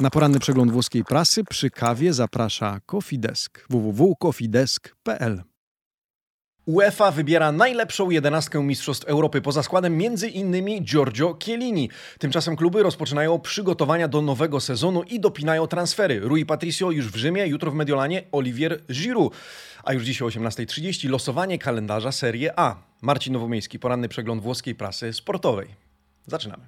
Na 0.00 0.10
poranny 0.10 0.38
przegląd 0.38 0.72
włoskiej 0.72 1.04
prasy 1.04 1.44
przy 1.44 1.70
kawie 1.70 2.12
zaprasza 2.12 2.80
Cofidesk 2.86 3.66
www.cofidesk.pl 3.70 5.42
UEFA 6.66 7.10
wybiera 7.10 7.52
najlepszą 7.52 8.10
jedenastkę 8.10 8.62
Mistrzostw 8.62 9.06
Europy 9.06 9.40
poza 9.42 9.62
składem 9.62 10.00
m.in. 10.06 10.84
Giorgio 10.84 11.38
Chiellini. 11.42 11.90
Tymczasem 12.18 12.56
kluby 12.56 12.82
rozpoczynają 12.82 13.38
przygotowania 13.38 14.08
do 14.08 14.22
nowego 14.22 14.60
sezonu 14.60 15.02
i 15.02 15.20
dopinają 15.20 15.66
transfery. 15.66 16.20
Rui 16.20 16.46
Patricio 16.46 16.90
już 16.90 17.08
w 17.08 17.16
Rzymie, 17.16 17.46
jutro 17.46 17.70
w 17.70 17.74
Mediolanie 17.74 18.22
Olivier 18.32 18.80
Giroud. 18.92 19.34
A 19.84 19.92
już 19.92 20.04
dziś 20.04 20.22
o 20.22 20.26
18.30 20.26 21.10
losowanie 21.10 21.58
kalendarza 21.58 22.12
Serie 22.12 22.58
A. 22.58 22.76
Marcin 23.02 23.32
Nowomiejski, 23.32 23.78
poranny 23.78 24.08
przegląd 24.08 24.42
włoskiej 24.42 24.74
prasy 24.74 25.12
sportowej. 25.12 25.68
Zaczynamy. 26.26 26.66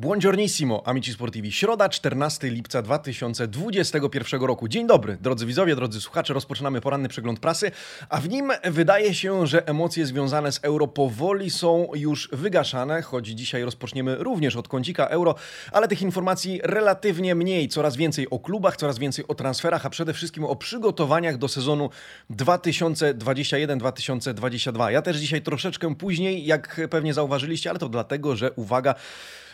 Buongiornissimo, 0.00 0.82
amici 0.86 1.12
sportivi. 1.12 1.52
Środa, 1.52 1.88
14 1.88 2.50
lipca 2.50 2.82
2021 2.82 4.42
roku. 4.42 4.68
Dzień 4.68 4.86
dobry, 4.86 5.18
drodzy 5.20 5.46
widzowie, 5.46 5.76
drodzy 5.76 6.00
słuchacze. 6.00 6.34
Rozpoczynamy 6.34 6.80
poranny 6.80 7.08
przegląd 7.08 7.40
prasy, 7.40 7.70
a 8.08 8.20
w 8.20 8.28
nim 8.28 8.52
wydaje 8.64 9.14
się, 9.14 9.46
że 9.46 9.68
emocje 9.68 10.06
związane 10.06 10.52
z 10.52 10.60
euro 10.62 10.88
powoli 10.88 11.50
są 11.50 11.88
już 11.94 12.28
wygaszane, 12.32 13.02
choć 13.02 13.26
dzisiaj 13.26 13.62
rozpoczniemy 13.62 14.16
również 14.16 14.56
od 14.56 14.68
kącika 14.68 15.06
euro, 15.06 15.34
ale 15.72 15.88
tych 15.88 16.02
informacji 16.02 16.60
relatywnie 16.62 17.34
mniej. 17.34 17.68
Coraz 17.68 17.96
więcej 17.96 18.30
o 18.30 18.38
klubach, 18.38 18.76
coraz 18.76 18.98
więcej 18.98 19.24
o 19.28 19.34
transferach, 19.34 19.86
a 19.86 19.90
przede 19.90 20.12
wszystkim 20.12 20.44
o 20.44 20.56
przygotowaniach 20.56 21.38
do 21.38 21.48
sezonu 21.48 21.90
2021-2022. 22.30 24.90
Ja 24.90 25.02
też 25.02 25.16
dzisiaj 25.16 25.42
troszeczkę 25.42 25.94
później, 25.94 26.46
jak 26.46 26.80
pewnie 26.90 27.14
zauważyliście, 27.14 27.70
ale 27.70 27.78
to 27.78 27.88
dlatego, 27.88 28.36
że 28.36 28.52
uwaga, 28.52 28.94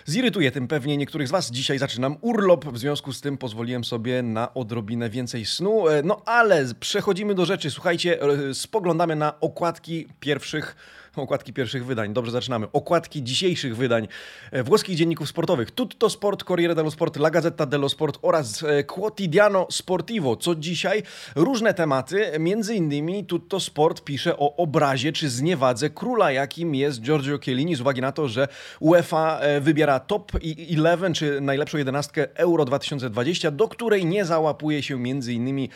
Zirytuje 0.08 0.50
tym 0.50 0.68
pewnie 0.68 0.96
niektórych 0.96 1.28
z 1.28 1.30
Was. 1.30 1.50
Dzisiaj 1.50 1.78
zaczynam 1.78 2.16
urlop, 2.20 2.64
w 2.64 2.78
związku 2.78 3.12
z 3.12 3.20
tym 3.20 3.38
pozwoliłem 3.38 3.84
sobie 3.84 4.22
na 4.22 4.54
odrobinę 4.54 5.10
więcej 5.10 5.44
snu. 5.44 5.88
E, 5.88 6.02
no 6.02 6.22
ale 6.24 6.64
przechodzimy 6.80 7.34
do 7.34 7.44
rzeczy. 7.44 7.70
Słuchajcie, 7.70 8.22
e, 8.22 8.54
spoglądamy 8.54 9.16
na 9.16 9.40
okładki 9.40 10.08
pierwszych 10.20 10.76
okładki 11.22 11.52
pierwszych 11.52 11.86
wydań. 11.86 12.12
Dobrze, 12.12 12.32
zaczynamy. 12.32 12.66
Okładki 12.72 13.22
dzisiejszych 13.22 13.76
wydań 13.76 14.08
e, 14.50 14.62
włoskich 14.62 14.96
dzienników 14.96 15.28
sportowych. 15.28 15.70
Tutto 15.70 16.10
Sport, 16.10 16.44
Corriere 16.44 16.74
dello 16.74 16.90
Sport, 16.90 17.16
La 17.16 17.30
Gazzetta 17.30 17.66
dello 17.66 17.88
Sport 17.88 18.18
oraz 18.22 18.62
e, 18.62 18.84
Quotidiano 18.84 19.66
Sportivo. 19.70 20.36
Co 20.36 20.54
dzisiaj? 20.54 21.02
Różne 21.34 21.74
tematy, 21.74 22.32
między 22.38 22.74
innymi 22.74 23.24
Tutto 23.24 23.60
Sport 23.60 24.04
pisze 24.04 24.36
o 24.38 24.56
obrazie 24.56 25.12
czy 25.12 25.30
zniewadze 25.30 25.90
króla, 25.90 26.32
jakim 26.32 26.74
jest 26.74 27.00
Giorgio 27.00 27.38
Chiellini, 27.38 27.74
z 27.74 27.80
uwagi 27.80 28.00
na 28.00 28.12
to, 28.12 28.28
że 28.28 28.48
UEFA 28.80 29.38
e, 29.38 29.60
wybiera 29.60 30.00
top 30.00 30.32
11, 30.42 31.12
czy 31.12 31.40
najlepszą 31.40 31.78
jedenastkę 31.78 32.36
Euro 32.36 32.64
2020, 32.64 33.50
do 33.50 33.68
której 33.68 34.06
nie 34.06 34.24
załapuje 34.24 34.82
się 34.82 34.98
między 34.98 35.32
innymi 35.32 35.70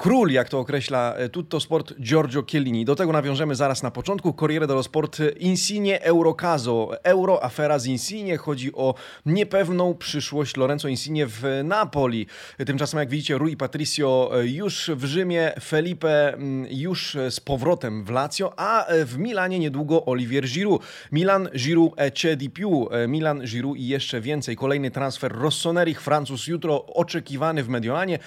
król, 0.00 0.30
jak 0.30 0.48
to 0.48 0.58
określa 0.58 1.14
e, 1.14 1.28
Tutto 1.28 1.60
Sport, 1.60 1.94
Giorgio 2.00 2.42
Chiellini. 2.42 2.84
Do 2.84 2.96
tego 2.96 3.12
nawiążemy 3.12 3.54
zaraz 3.54 3.82
na 3.82 3.90
początku. 3.90 4.32
Corriere 4.32 4.66
dello 4.66 4.82
Sport, 4.82 5.18
Insigne 5.38 6.00
Eurocaso. 6.02 6.90
Euro, 7.04 7.44
afera 7.44 7.78
z 7.78 7.86
Insigne. 7.86 8.36
Chodzi 8.36 8.74
o 8.74 8.94
niepewną 9.26 9.94
przyszłość 9.94 10.56
Lorenzo 10.56 10.88
Insigne 10.88 11.26
w 11.26 11.42
Napoli. 11.64 12.26
Tymczasem, 12.66 13.00
jak 13.00 13.08
widzicie, 13.08 13.38
Rui 13.38 13.56
Patricio 13.56 14.30
e, 14.34 14.46
już 14.46 14.90
w 14.94 15.04
Rzymie, 15.04 15.52
Felipe 15.62 16.32
mm, 16.32 16.66
już 16.70 17.16
z 17.30 17.40
powrotem 17.40 18.04
w 18.04 18.10
Lazio, 18.10 18.52
a 18.56 18.86
e, 18.86 19.04
w 19.04 19.18
Milanie 19.18 19.58
niedługo 19.58 20.06
Olivier 20.06 20.44
Giroud. 20.44 20.82
Milan, 21.12 21.48
Giroud, 21.56 21.94
c'è 21.96 22.36
di 22.36 22.50
più. 22.50 22.88
Milan, 23.08 23.42
Giroud 23.46 23.78
i 23.78 23.88
jeszcze 23.88 24.20
więcej. 24.20 24.56
Kolejny 24.56 24.90
transfer 24.90 25.32
Rossonerich, 25.32 26.00
Francuz 26.00 26.46
jutro 26.46 26.86
oczekiwany 26.86 27.62
w 27.62 27.68
Mediolanie. 27.68 28.18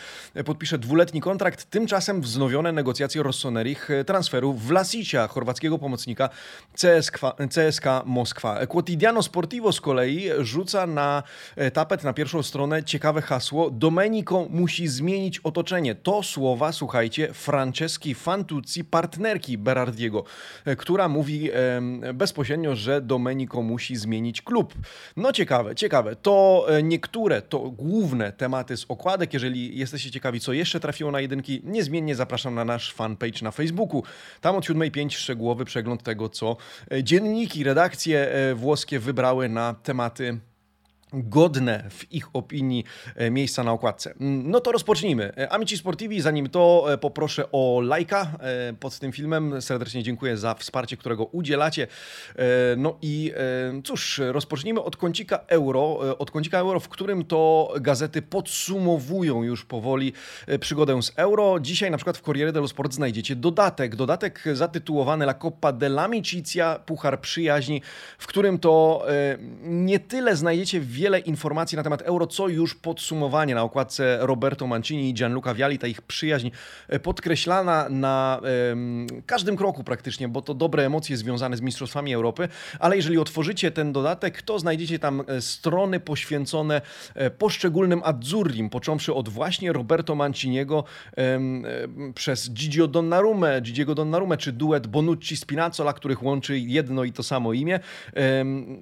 Podpisze 0.46 0.78
dwuletni 0.78 1.22
kontrakt 1.22 1.62
Tymczasem 1.69 2.22
wznowione 2.22 2.72
negocjacje 2.72 3.24
Rossonerich 3.24 3.91
e, 3.91 4.03
transferu 4.03 4.53
Vlasicia, 4.53 5.28
chorwackiego 5.28 5.79
pomocnika 5.79 6.29
CSK, 6.74 7.19
CSK 7.50 7.85
Moskwa. 8.06 8.68
Quotidiano 8.68 9.24
Sportivo 9.24 9.72
z 9.72 9.81
kolei 9.81 10.29
rzuca 10.40 10.88
na 10.88 11.23
e, 11.56 11.72
tapet, 11.72 12.03
na 12.03 12.13
pierwszą 12.13 12.44
stronę 12.44 12.84
ciekawe 12.84 13.22
hasło 13.22 13.69
Domenico 13.72 14.47
musi 14.50 14.88
zmienić 14.88 15.40
otoczenie. 15.40 15.96
To 15.96 16.23
słowa, 16.23 16.72
słuchajcie, 16.72 17.34
Franceski 17.34 18.16
Fantuzzi, 18.16 18.84
partnerki 18.84 19.57
Berardiego, 19.57 20.23
e, 20.66 20.75
która 20.75 21.07
mówi 21.09 21.50
bezpośrednio, 22.13 22.75
że 22.75 23.02
Domenico 23.02 23.62
musi 23.62 23.96
zmienić 23.96 24.41
klub. 24.41 24.73
No 25.18 25.31
ciekawe, 25.31 25.75
ciekawe. 25.75 26.16
To 26.16 26.68
niektóre, 26.84 27.41
to 27.41 27.59
główne 27.59 28.31
tematy 28.31 28.78
z 28.78 28.85
okładek. 28.90 29.34
Jeżeli 29.34 29.78
jesteście 29.78 30.12
ciekawi, 30.12 30.40
co 30.40 30.53
jeszcze 30.53 30.79
trafiło 30.79 31.12
na 31.12 31.22
jedynki, 31.22 31.53
niezmiennie 31.64 32.16
zapraszam 32.16 32.56
na 32.56 32.66
nasz 32.66 32.94
fanpage 32.94 33.41
na 33.41 33.52
Facebooku. 33.52 34.03
Tam 34.41 34.56
od 34.56 34.66
7.05 34.66 35.12
szczegółowy 35.12 35.66
przegląd 35.66 36.03
tego, 36.03 36.30
co 36.30 36.58
e, 36.91 37.03
dzienniki, 37.03 37.64
redakcje 37.64 38.31
e, 38.31 38.56
włoskie 38.56 39.00
wybrały 39.00 39.50
na 39.50 39.74
tematy 39.74 40.40
godne 41.13 41.84
w 41.90 42.13
ich 42.13 42.35
opinii 42.35 42.84
e, 43.16 43.31
miejsca 43.31 43.63
na 43.63 43.72
okładce. 43.72 44.13
Mm, 44.22 44.51
no 44.51 44.59
to 44.59 44.72
rozpocznijmy. 44.72 45.34
E, 45.38 45.51
Amici 45.51 45.78
Sportivi, 45.78 46.22
zanim 46.22 46.50
to 46.50 46.94
e, 46.94 46.97
poproszę 46.97 47.51
o 47.51 47.81
lajka 47.81 48.31
pod 48.79 49.00
tym 49.00 49.12
filmem. 49.12 49.62
Serdecznie 49.62 50.03
dziękuję 50.03 50.38
za 50.38 50.53
wsparcie, 50.53 50.97
którego 50.97 51.25
udzielacie. 51.25 51.88
No 52.78 52.97
i 53.02 53.34
cóż, 53.84 54.22
rozpocznijmy 54.31 54.81
od 54.81 54.97
kącika 54.97 55.40
euro, 55.47 56.00
od 56.19 56.31
kącika 56.31 56.59
euro, 56.59 56.79
w 56.79 56.90
którym 56.90 57.25
to 57.25 57.73
gazety 57.81 58.22
podsumowują 58.22 59.44
już 59.44 59.66
powoli 59.66 60.13
przygodę 60.59 61.02
z 61.02 61.12
euro. 61.16 61.59
Dzisiaj 61.59 61.91
na 61.91 61.97
przykład 61.97 62.18
w 62.18 62.22
Corriere 62.22 62.52
dello 62.52 62.68
Sport 62.68 62.94
znajdziecie 62.94 63.35
dodatek, 63.35 63.96
dodatek 63.96 64.44
zatytułowany 64.53 65.25
La 65.25 65.34
Coppa 65.34 65.73
dell'Amicizia, 65.73 66.79
Puchar 66.79 67.22
Przyjaźni, 67.22 67.81
w 68.18 68.28
którym 68.28 68.59
to 68.59 69.06
nie 69.63 70.00
tyle 70.00 70.35
znajdziecie 70.35 70.79
wiele 70.79 71.03
wiele 71.03 71.19
informacji 71.19 71.75
na 71.75 71.84
temat 71.84 72.02
euro, 72.02 72.28
co 72.28 72.47
już 72.47 72.75
podsumowanie 72.75 73.56
na 73.56 73.64
okładce 73.64 74.18
Roberto 74.22 74.68
Mancini 74.68 75.09
i 75.09 75.14
Gianluca 75.14 75.53
Vialli, 75.53 75.80
ta 75.80 75.88
ich 75.88 76.02
przyjaźń 76.02 76.50
e, 76.88 77.00
podkreślana 77.00 77.90
na 77.90 78.41
każdym 79.25 79.58
kroku 79.58 79.84
praktycznie, 79.84 80.28
bo 80.28 80.41
to 80.41 80.53
dobre 80.53 80.86
emocje 80.86 81.18
związane 81.18 81.58
z 81.58 81.62
Mistrzostwami 81.62 82.14
Europy, 82.14 82.47
ale 82.80 82.96
jeżeli 82.96 83.18
otworzycie 83.18 83.72
ten 83.72 83.94
dodatek, 83.94 84.41
to 84.41 84.59
znajdziecie 84.59 85.00
tam 85.00 85.24
e, 85.28 85.41
strony 85.41 86.00
poświęcone 86.00 86.81
e, 87.16 87.30
poszczególnym 87.30 88.02
Azzurrim, 88.03 88.70
począwszy 88.70 89.14
od 89.14 89.30
właśnie 89.30 89.74
Roberto 89.74 90.16
Manciniego 90.16 90.84
um, 91.18 91.64
przez 92.16 92.52
Gigio 92.52 92.88
Donnarumę, 92.88 93.62
Gigiego 93.62 93.96
Donnarumę, 93.96 94.38
czy 94.38 94.52
duet 94.52 94.88
Bonucci-Spinazzola, 94.88 95.94
których 95.94 96.24
łączy 96.24 96.59
jedno 96.59 97.03
i 97.03 97.12
to 97.12 97.24
samo 97.24 97.53
imię. 97.53 97.80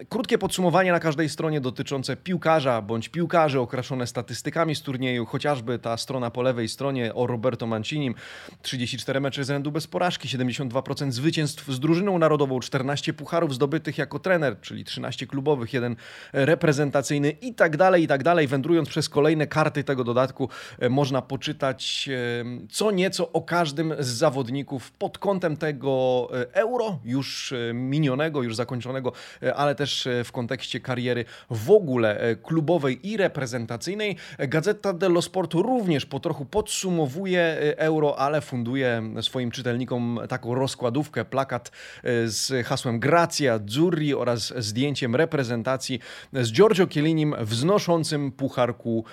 Krótkie 0.10 0.38
podsumowanie 0.38 0.92
na 0.92 1.00
każdej 1.00 1.30
stronie 1.30 1.62
dotyczące 1.62 2.11
piłkarza 2.16 2.82
bądź 2.82 3.10
piłkarzy 3.10 3.60
okraszone 3.60 4.08
statystykami 4.08 4.76
z 4.76 4.82
turnieju, 4.82 5.26
chociażby 5.26 5.80
ta 5.80 5.98
strona 5.98 6.32
po 6.32 6.42
lewej 6.42 6.70
stronie 6.70 7.14
o 7.14 7.28
Roberto 7.28 7.68
Mancinim, 7.68 8.16
34 8.62 9.20
mecze 9.20 9.44
z 9.44 9.48
rzędu 9.48 9.72
bez 9.72 9.88
porażki, 9.88 10.28
72% 10.28 11.12
zwycięstw 11.12 11.68
z 11.68 11.80
drużyną 11.80 12.20
narodową, 12.20 12.60
14 12.60 13.14
pucharów 13.14 13.54
zdobytych 13.54 13.98
jako 13.98 14.20
trener, 14.20 14.62
czyli 14.62 14.86
13 14.86 15.28
klubowych, 15.28 15.74
jeden 15.74 15.96
reprezentacyjny 16.34 17.32
i 17.32 17.54
tak 17.54 17.78
dalej, 17.78 18.04
i 18.04 18.08
tak 18.08 18.24
dalej. 18.24 18.48
Wędrując 18.48 18.90
przez 18.90 19.10
kolejne 19.10 19.48
karty 19.48 19.84
tego 19.84 20.04
dodatku, 20.04 20.50
e, 20.80 20.90
można 20.90 21.22
poczytać 21.22 22.10
e, 22.10 22.68
co 22.70 22.92
nieco 22.92 23.32
o 23.32 23.42
każdym 23.42 23.94
z 24.00 24.08
zawodników 24.08 24.92
pod 24.92 25.18
kątem 25.18 25.58
tego 25.58 26.28
e, 26.34 26.54
euro, 26.54 27.00
już 27.06 27.54
minionego, 27.74 28.44
już 28.44 28.56
zakończonego, 28.56 29.12
ale 29.56 29.76
też 29.76 30.08
w 30.24 30.32
kontekście 30.32 30.80
kariery 30.80 31.26
w 31.50 31.72
ogóle 31.72 31.91
ogóle 31.92 32.20
e, 32.20 32.36
klubowej 32.36 33.08
i 33.08 33.18
reprezentacyjnej. 33.18 34.16
Gazeta 34.40 34.94
dello 34.94 35.22
Sport 35.22 35.54
również 35.54 36.06
po 36.06 36.20
trochu 36.20 36.46
podsumowuje 36.46 37.42
e, 37.42 37.78
euro, 37.78 38.20
ale 38.20 38.42
funduje 38.42 39.04
swoim 39.22 39.52
czytelnikom 39.52 40.20
taką 40.30 40.56
rozkładówkę, 40.56 41.26
plakat 41.26 41.72
e, 42.04 42.28
z 42.28 42.68
hasłem 42.68 43.00
Gracia 43.00 43.60
Zurri 43.68 44.14
oraz 44.14 44.54
zdjęciem 44.58 45.16
reprezentacji 45.16 46.00
z 46.34 46.52
Giorgio 46.52 46.88
Chiellinim 46.88 47.36
wznoszącym 47.40 48.32
puchar 48.32 48.78
ku 48.78 49.04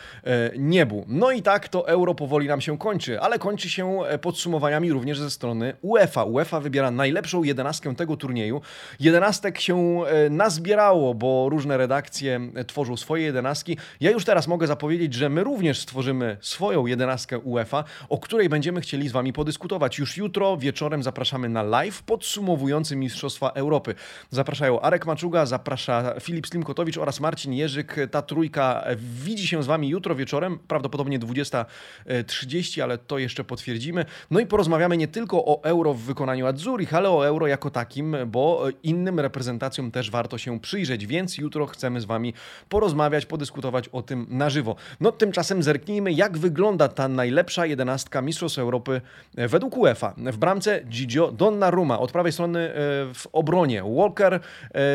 niebu. 0.58 1.04
No 1.08 1.31
i 1.31 1.42
tak 1.42 1.69
to 1.69 1.88
euro 1.88 2.14
powoli 2.14 2.48
nam 2.48 2.60
się 2.60 2.78
kończy, 2.78 3.20
ale 3.20 3.38
kończy 3.38 3.70
się 3.70 3.98
podsumowaniami 4.20 4.92
również 4.92 5.19
ze 5.19 5.31
strony 5.31 5.74
UEFA. 5.82 6.24
UEFA 6.24 6.60
wybiera 6.60 6.90
najlepszą 6.90 7.42
jedenastkę 7.42 7.94
tego 7.94 8.16
turnieju. 8.16 8.60
Jedenastek 9.00 9.60
się 9.60 10.02
nazbierało, 10.31 11.14
bo 11.14 11.48
różne 11.48 11.76
redakcje 11.76 12.40
tworzą 12.69 12.97
swoje 12.97 13.25
jedenastki. 13.25 13.79
Ja 14.00 14.11
już 14.11 14.25
teraz 14.25 14.49
mogę 14.49 14.67
zapowiedzieć, 14.67 15.15
że 15.15 15.29
my 15.29 15.44
również 15.44 15.79
stworzymy 15.79 16.37
swoją 16.41 16.87
jedenastkę 16.87 17.38
UEFA, 17.38 17.85
o 18.09 18.19
której 18.19 18.49
będziemy 18.49 18.81
chcieli 18.81 19.09
z 19.09 19.12
Wami 19.12 19.32
podyskutować. 19.32 19.99
Już 19.99 20.17
jutro 20.17 20.56
wieczorem 20.56 21.03
zapraszamy 21.03 21.49
na 21.49 21.62
live 21.62 22.03
podsumowujący 22.03 22.97
Mistrzostwa 22.97 23.49
Europy. 23.50 23.94
Zapraszają 24.31 24.81
Arek 24.81 25.06
Maczuga, 25.06 25.47
zaprasza 25.47 26.15
Filip 26.20 26.47
Slimkotowicz 26.47 26.99
oraz 26.99 27.20
Marcin 27.20 27.53
Jerzyk. 27.53 27.97
Ta 28.11 28.23
trójka 28.23 28.85
widzi 28.97 29.49
się 29.49 29.62
z 29.62 29.67
Wami 29.67 29.88
jutro 29.88 30.15
wieczorem, 30.15 30.59
prawdopodobnie 30.59 31.19
20.30, 31.19 32.82
ale 32.82 32.99
to 32.99 33.19
jeszcze 33.19 33.44
potwierdzimy. 33.44 34.05
No 34.31 34.41
i 34.41 34.47
porozmawiamy 34.47 34.97
nie 34.97 35.09
tylko 35.09 35.44
o 35.44 35.62
euro 35.65 35.94
w 35.94 36.00
wykonaniu 36.00 36.47
Adzurich, 36.47 36.94
ale 36.94 37.11
o 37.11 37.26
euro 37.26 37.47
jako 37.47 37.70
takim, 37.70 38.17
bo 38.26 38.67
innym 38.82 39.20
reprezentacjom 39.20 39.91
też 39.91 40.11
warto 40.11 40.38
się 40.38 40.61
przyjrzeć, 40.61 41.06
więc 41.06 41.38
jutro 41.38 41.67
chcemy 41.67 42.00
z 42.00 42.05
Wami 42.05 42.35
porozmawiać, 42.69 43.26
podyskutować 43.26 43.88
o 43.88 44.02
tym 44.02 44.26
na 44.28 44.50
żywo. 44.50 44.76
No 45.00 45.12
tymczasem 45.12 45.62
zerknijmy, 45.62 46.12
jak 46.12 46.38
wygląda 46.38 46.88
ta 46.88 47.08
najlepsza 47.08 47.66
jedenastka 47.66 48.22
Mistrzostw 48.22 48.58
Europy 48.58 49.00
według 49.34 49.76
UEFA. 49.76 50.14
W 50.16 50.37
bramce 50.37 50.81
Gigio 50.84 51.32
Donnarumma, 51.32 51.99
od 51.99 52.12
prawej 52.12 52.32
strony 52.32 52.60
e, 52.60 52.72
w 53.14 53.26
obronie 53.32 53.82
Walker 53.96 54.34
e, 54.34 54.40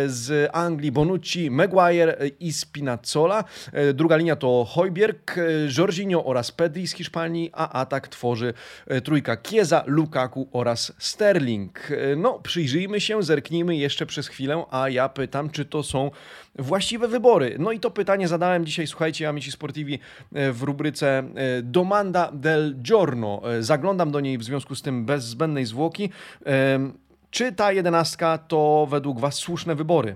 z 0.07 0.49
Anglii, 0.53 0.91
Bonucci, 0.91 1.51
Maguire 1.51 2.17
i 2.39 2.53
Spinazzola. 2.53 3.43
E, 3.73 3.93
druga 3.93 4.15
linia 4.17 4.35
to 4.35 4.65
Hojbjerg, 4.69 5.35
Jorginho 5.77 6.25
oraz 6.25 6.51
Pedri 6.51 6.87
z 6.87 6.93
Hiszpanii, 6.93 7.49
a 7.53 7.81
atak 7.81 8.07
tworzy 8.07 8.53
trójka 9.03 9.37
Chiesa, 9.47 9.83
Lukaku 9.85 10.47
oraz 10.51 10.93
Sterling. 10.97 11.89
No, 12.17 12.39
przyjrzyjmy 12.39 13.01
się, 13.01 13.23
zerknijmy 13.23 13.75
jeszcze 13.75 14.05
przez 14.05 14.27
chwilę, 14.27 14.63
a 14.71 14.89
ja 14.89 15.09
pytam, 15.09 15.49
czy 15.49 15.65
to 15.65 15.83
są 15.83 16.11
właściwe 16.59 17.07
wybory. 17.07 17.52
No 17.59 17.71
i 17.71 17.79
to 17.79 17.91
pytanie 17.91 18.27
zadałem 18.27 18.65
dzisiaj, 18.65 18.87
słuchajcie, 18.87 19.29
Amici 19.29 19.51
Sportivi 19.51 19.99
w 20.31 20.63
rubryce 20.63 21.23
Domanda 21.63 22.31
del 22.31 22.75
Giorno. 22.81 23.41
Zaglądam 23.59 24.11
do 24.11 24.19
niej 24.19 24.37
w 24.37 24.43
związku 24.43 24.75
z 24.75 24.81
tym 24.81 25.05
bez 25.05 25.23
zbędnej 25.23 25.65
zwłoki. 25.65 26.09
Czy 27.29 27.51
ta 27.51 27.71
jedenastka 27.71 28.37
to 28.37 28.87
według 28.89 29.19
Was 29.19 29.35
słuszne 29.35 29.75
wybory? 29.75 30.15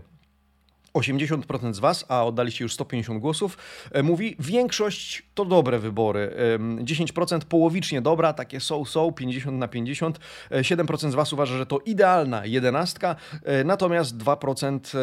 80% 0.97 1.73
z 1.73 1.79
Was, 1.79 2.05
a 2.07 2.25
oddaliście 2.25 2.65
już 2.65 2.73
150 2.73 3.19
głosów, 3.19 3.57
e, 3.91 4.03
mówi 4.03 4.35
większość 4.39 5.23
to 5.33 5.45
dobre 5.45 5.79
wybory. 5.79 6.35
10% 6.83 7.45
połowicznie 7.45 8.01
dobra, 8.01 8.33
takie 8.33 8.59
są-są, 8.59 9.11
50 9.11 9.57
na 9.57 9.67
50. 9.67 10.19
7% 10.61 11.11
z 11.11 11.15
Was 11.15 11.33
uważa, 11.33 11.57
że 11.57 11.65
to 11.65 11.79
idealna 11.85 12.45
jedenastka, 12.45 13.15
e, 13.43 13.63
natomiast 13.63 14.17
2% 14.17 14.93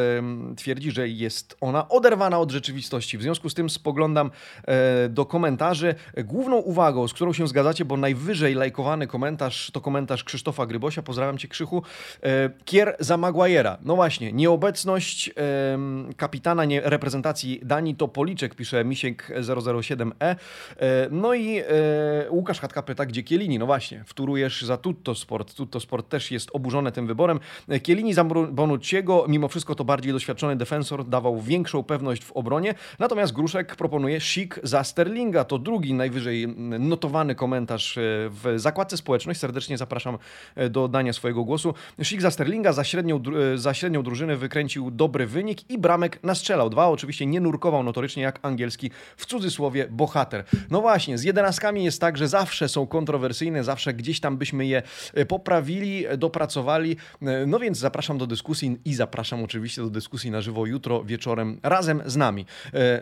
twierdzi, 0.57 0.91
że 0.91 1.09
jest 1.09 1.57
ona 1.61 1.89
oderwana 1.89 2.39
od 2.39 2.51
rzeczywistości. 2.51 3.19
W 3.19 3.23
związku 3.23 3.51
z 3.51 3.55
tym 3.55 3.71
spoglądam 3.71 4.31
e, 4.65 5.09
do 5.09 5.27
komentarzy. 5.27 5.95
Główną 6.25 6.57
uwagą, 6.57 7.09
z 7.09 7.15
którą 7.15 7.33
się 7.33 7.47
zgadzacie, 7.47 7.85
bo 7.85 7.97
najwyżej 7.97 8.55
lajkowany 8.55 9.07
komentarz 9.07 9.71
to 9.71 9.81
komentarz 9.81 10.25
Krzysztofa 10.25 10.67
Grybosia, 10.67 11.03
pozdrawiam 11.03 11.39
Cię 11.39 11.49
Krzychu, 11.49 11.83
Kier 12.65 12.97
za 13.01 13.17
Maguire'a. 13.17 13.77
No 13.83 13.97
właśnie, 13.97 14.33
nieobecność 14.33 15.31
kapitana 16.17 16.65
nie, 16.65 16.81
reprezentacji 16.81 17.61
Danii 17.63 17.95
to 17.95 18.09
Policzek, 18.09 18.55
pisze 18.55 18.85
Misiek 18.85 19.31
007E. 19.41 20.15
E. 20.21 20.37
No 21.11 21.35
i 21.35 21.59
e, 21.59 21.65
Łukasz 22.31 22.61
Chatka 22.61 22.83
pyta, 22.83 23.07
gdzie 23.07 23.23
Kielini? 23.23 23.59
No 23.59 23.67
właśnie, 23.67 24.05
wtórujesz 24.07 24.63
za 24.63 24.77
Tutto 24.77 25.15
Sport. 25.15 25.55
Tutto 25.55 25.81
Sport 25.81 26.09
też 26.09 26.31
jest 26.31 26.51
oburzone 26.53 26.93
tym 26.93 27.07
wyborem. 27.07 27.41
Kielini 27.83 28.15
za 28.15 28.25
Bonucciego, 28.53 29.25
mimo 29.29 29.49
wszystko 29.49 29.75
to 29.75 29.85
bardziej 29.85 30.13
doświadczony 30.13 30.57
defensor, 30.57 31.09
dawał 31.09 31.41
większą 31.41 31.83
pewność 31.83 32.25
w 32.25 32.33
obronie. 32.33 32.75
Natomiast 32.99 33.33
Gruszek 33.33 33.77
proponuje 33.77 34.21
Sik 34.21 34.61
za 34.63 34.85
Sterlinga. 34.85 35.45
To 35.45 35.59
drugi 35.59 35.95
najwyżej 35.95 36.49
notowany 36.79 37.35
komentarz 37.35 37.99
e, 37.99 38.01
w 38.31 38.55
zakładce 38.57 38.97
społeczność. 38.97 39.41
Serdecznie 39.41 39.79
zapraszam 39.79 40.19
do 40.71 40.89
dania 40.89 41.13
swojego 41.13 41.45
głosu. 41.45 41.75
Sik 42.03 42.21
za 42.21 42.31
Sterlinga, 42.31 42.73
za 42.73 42.85
średnią, 42.85 43.23
za 43.55 43.75
średnią 43.75 44.03
drużynę 44.03 44.37
wykręcił 44.37 44.91
dobry 44.91 45.27
wynik 45.27 45.71
bramek 45.79 46.23
nastrzelał. 46.23 46.71
Dwa 46.71 46.89
oczywiście 46.89 47.27
nie 47.27 47.41
nurkował 47.41 47.83
notorycznie 47.83 48.23
jak 48.23 48.39
angielski, 48.43 48.91
w 49.17 49.27
cudzysłowie, 49.27 49.89
bohater. 49.91 50.45
No 50.71 50.81
właśnie, 50.81 51.19
z 51.19 51.25
jedenastkami 51.25 51.85
jest 51.85 52.01
tak, 52.01 52.19
że 52.19 52.29
zawsze 52.29 52.69
są 52.69 52.87
kontrowersyjne, 52.87 53.65
zawsze 53.65 53.95
gdzieś 53.95 54.21
tam 54.21 54.37
byśmy 54.37 54.67
je 54.67 54.83
e, 55.15 55.27
poprawili, 55.27 56.07
e, 56.07 56.17
dopracowali. 56.17 56.97
E, 57.23 57.47
no 57.47 57.59
więc 57.59 57.79
zapraszam 57.79 58.19
do 58.19 58.27
dyskusji 58.27 58.79
i 58.85 58.95
zapraszam 58.95 59.45
oczywiście 59.45 59.83
do 59.83 59.91
dyskusji 59.91 60.31
na 60.31 60.41
żywo 60.41 60.67
jutro 60.67 61.05
wieczorem 61.05 61.61
razem 61.63 62.03
z 62.07 62.17
nami. 62.17 62.47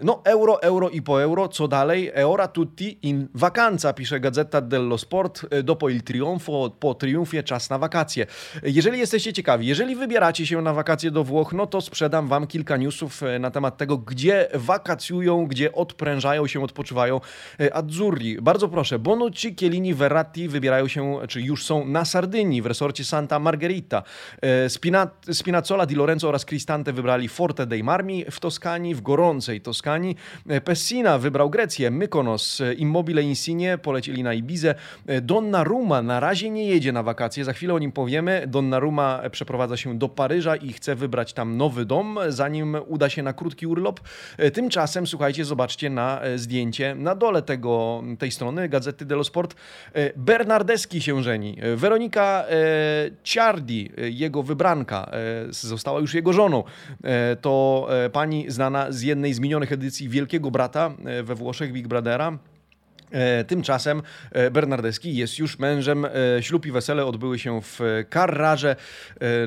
No 0.02 0.20
euro, 0.24 0.62
euro 0.62 0.88
i 0.88 1.02
po 1.02 1.22
euro, 1.22 1.48
co 1.48 1.68
dalej? 1.68 2.10
Eora 2.14 2.48
tutti 2.48 2.98
in 3.02 3.28
vacanza, 3.34 3.92
pisze 3.92 4.20
Gazeta 4.20 4.60
dello 4.60 4.98
Sport. 4.98 5.46
Dopo 5.64 5.88
il 5.88 6.02
trionfo, 6.02 6.70
po 6.80 6.94
triumfie 6.94 7.42
czas 7.42 7.70
na 7.70 7.78
wakacje. 7.78 8.26
Jeżeli 8.62 8.98
jesteście 8.98 9.32
ciekawi, 9.32 9.66
jeżeli 9.66 9.96
wybieracie 9.96 10.46
się 10.46 10.62
na 10.62 10.74
wakacje 10.74 11.10
do 11.10 11.24
Włoch, 11.24 11.52
no 11.52 11.66
to 11.66 11.80
sprzedam 11.80 12.28
wam 12.28 12.46
kilka 12.52 12.76
newsów 12.76 13.22
e, 13.22 13.38
na 13.38 13.50
temat 13.50 13.76
tego, 13.76 13.98
gdzie 13.98 14.48
wakacjują, 14.54 15.46
gdzie 15.46 15.72
odprężają 15.72 16.46
się, 16.46 16.64
odpoczywają 16.64 17.20
e, 17.60 17.74
Azzurri. 17.74 18.42
Bardzo 18.42 18.68
proszę, 18.68 18.98
Bonucci, 18.98 19.56
Chiellini, 19.60 19.94
Verratti 19.94 20.48
wybierają 20.48 20.88
się, 20.88 21.18
czy 21.28 21.42
już 21.42 21.64
są 21.64 21.86
na 21.86 22.04
Sardynii 22.04 22.62
w 22.62 22.66
resorcie 22.66 23.04
Santa 23.04 23.38
Margherita. 23.38 24.02
E, 24.42 24.68
Spina, 24.68 25.10
Spinazzola, 25.32 25.86
Di 25.86 25.94
Lorenzo 25.94 26.28
oraz 26.28 26.44
Cristante 26.44 26.92
wybrali 26.92 27.28
Forte 27.28 27.66
dei 27.66 27.82
Marmi 27.82 28.24
w 28.30 28.40
Toskanii, 28.40 28.94
w 28.94 29.00
gorącej 29.00 29.60
Toskanii. 29.60 30.16
Pessina 30.64 31.18
wybrał 31.18 31.50
Grecję, 31.50 31.90
Mykonos, 31.90 32.62
Immobile 32.76 33.22
Insigne 33.22 33.78
polecieli 33.78 34.22
na 34.22 34.34
Ibizę. 34.34 34.74
Donnarumma 35.22 36.02
na 36.02 36.20
razie 36.20 36.50
nie 36.50 36.66
jedzie 36.66 36.92
na 36.92 37.02
wakacje, 37.02 37.44
za 37.44 37.52
chwilę 37.52 37.74
o 37.74 37.78
nim 37.78 37.92
powiemy. 37.92 38.44
Donnarumma 38.46 39.22
przeprowadza 39.30 39.76
się 39.76 39.98
do 39.98 40.08
Paryża 40.08 40.56
i 40.56 40.72
chce 40.72 40.94
wybrać 40.94 41.32
tam 41.32 41.56
nowy 41.56 41.84
dom, 41.84 42.18
zanim 42.42 42.76
uda 42.86 43.08
się 43.08 43.22
na 43.22 43.32
krótki 43.32 43.66
urlop. 43.66 44.00
E, 44.38 44.50
tymczasem, 44.50 45.06
słuchajcie, 45.06 45.44
zobaczcie 45.44 45.90
na 45.90 46.22
e, 46.22 46.38
zdjęcie 46.38 46.94
na 46.94 47.14
dole 47.14 47.42
tego, 47.42 48.02
tej 48.18 48.30
strony 48.30 48.68
Gazety 48.68 49.04
dello 49.04 49.24
Sport. 49.24 49.54
E, 49.92 50.12
Bernardeski 50.16 51.00
się 51.00 51.22
żeni. 51.22 51.58
Weronika 51.76 52.44
Ciardi, 53.22 53.90
jego 53.96 54.42
wybranka, 54.42 55.10
została 55.50 56.00
już 56.00 56.14
jego 56.14 56.32
żoną. 56.32 56.64
To 57.40 57.88
pani 58.12 58.50
znana 58.50 58.92
z 58.92 59.02
jednej 59.02 59.34
z 59.34 59.40
minionych 59.40 59.72
edycji 59.72 60.08
Wielkiego 60.08 60.50
Brata 60.50 60.90
we 61.22 61.34
Włoszech, 61.34 61.72
Big 61.72 61.88
Brothera. 61.88 62.38
E, 63.12 63.44
tymczasem 63.44 64.02
e, 64.30 64.50
Bernardeski 64.50 65.16
jest 65.16 65.38
już 65.38 65.58
mężem. 65.58 66.04
E, 66.04 66.10
ślub 66.40 66.66
i 66.66 66.72
wesele 66.72 67.06
odbyły 67.06 67.38
się 67.38 67.62
w 67.62 67.80
Carrarze. 68.12 68.76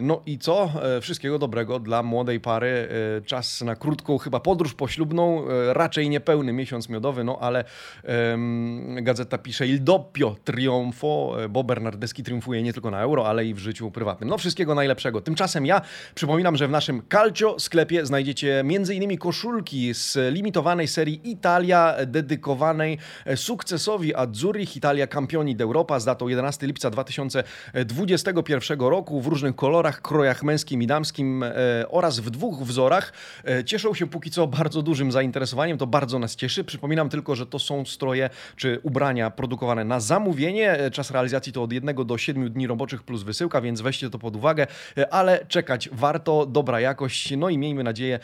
No 0.01 0.21
i 0.25 0.39
co? 0.39 0.71
Wszystkiego 1.01 1.39
dobrego 1.39 1.79
dla 1.79 2.03
młodej 2.03 2.39
pary. 2.39 2.89
Czas 3.25 3.61
na 3.61 3.75
krótką 3.75 4.17
chyba 4.17 4.39
podróż 4.39 4.73
poślubną, 4.73 5.45
raczej 5.73 6.09
niepełny 6.09 6.53
miesiąc 6.53 6.89
miodowy, 6.89 7.23
no 7.23 7.37
ale 7.41 7.63
um, 8.03 8.97
gazeta 9.03 9.37
pisze 9.37 9.67
il 9.67 9.83
doppio 9.83 10.35
trionfo, 10.43 11.37
bo 11.49 11.63
Bernardeski 11.63 12.23
triumfuje 12.23 12.63
nie 12.63 12.73
tylko 12.73 12.91
na 12.91 13.01
euro, 13.01 13.27
ale 13.27 13.45
i 13.45 13.53
w 13.53 13.59
życiu 13.59 13.91
prywatnym. 13.91 14.29
No 14.29 14.37
wszystkiego 14.37 14.75
najlepszego. 14.75 15.21
Tymczasem 15.21 15.65
ja 15.65 15.81
przypominam, 16.15 16.55
że 16.55 16.67
w 16.67 16.71
naszym 16.71 17.01
Calcio 17.11 17.59
sklepie 17.59 18.05
znajdziecie 18.05 18.59
m.in. 18.59 19.17
koszulki 19.17 19.93
z 19.93 20.33
limitowanej 20.33 20.87
serii 20.87 21.29
Italia, 21.29 21.95
dedykowanej 22.05 22.97
super 23.35 23.54
sukcesowi 23.55 24.15
Azzurri 24.15 24.67
Italia 24.75 25.07
Campioni 25.07 25.55
d'Europa 25.55 25.99
z 25.99 26.05
datą 26.05 26.27
11 26.27 26.67
lipca 26.67 26.89
2021 26.89 28.79
roku 28.79 29.21
w 29.21 29.27
różnych 29.27 29.55
kolorach, 29.55 30.01
krojach 30.01 30.43
męskim 30.43 30.81
i 30.81 30.87
damskim 30.87 31.43
e, 31.43 31.53
oraz 31.89 32.19
w 32.19 32.29
dwóch 32.29 32.63
wzorach. 32.63 33.13
E, 33.47 33.63
cieszą 33.63 33.93
się 33.93 34.07
póki 34.07 34.31
co 34.31 34.47
bardzo 34.47 34.81
dużym 34.81 35.11
zainteresowaniem, 35.11 35.77
to 35.77 35.87
bardzo 35.87 36.19
nas 36.19 36.35
cieszy. 36.35 36.63
Przypominam 36.63 37.09
tylko, 37.09 37.35
że 37.35 37.45
to 37.45 37.59
są 37.59 37.85
stroje 37.85 38.29
czy 38.55 38.79
ubrania 38.83 39.31
produkowane 39.31 39.85
na 39.85 39.99
zamówienie. 39.99 40.71
E, 40.71 40.91
czas 40.91 41.11
realizacji 41.11 41.53
to 41.53 41.63
od 41.63 41.73
1 41.73 41.95
do 41.95 42.17
7 42.17 42.51
dni 42.51 42.67
roboczych 42.67 43.03
plus 43.03 43.23
wysyłka, 43.23 43.61
więc 43.61 43.81
weźcie 43.81 44.09
to 44.09 44.19
pod 44.19 44.35
uwagę, 44.35 44.67
ale 45.11 45.45
czekać 45.47 45.89
warto, 45.91 46.45
dobra 46.45 46.79
jakość, 46.79 47.33
no 47.37 47.49
i 47.49 47.57
miejmy 47.57 47.83
nadzieję, 47.83 48.19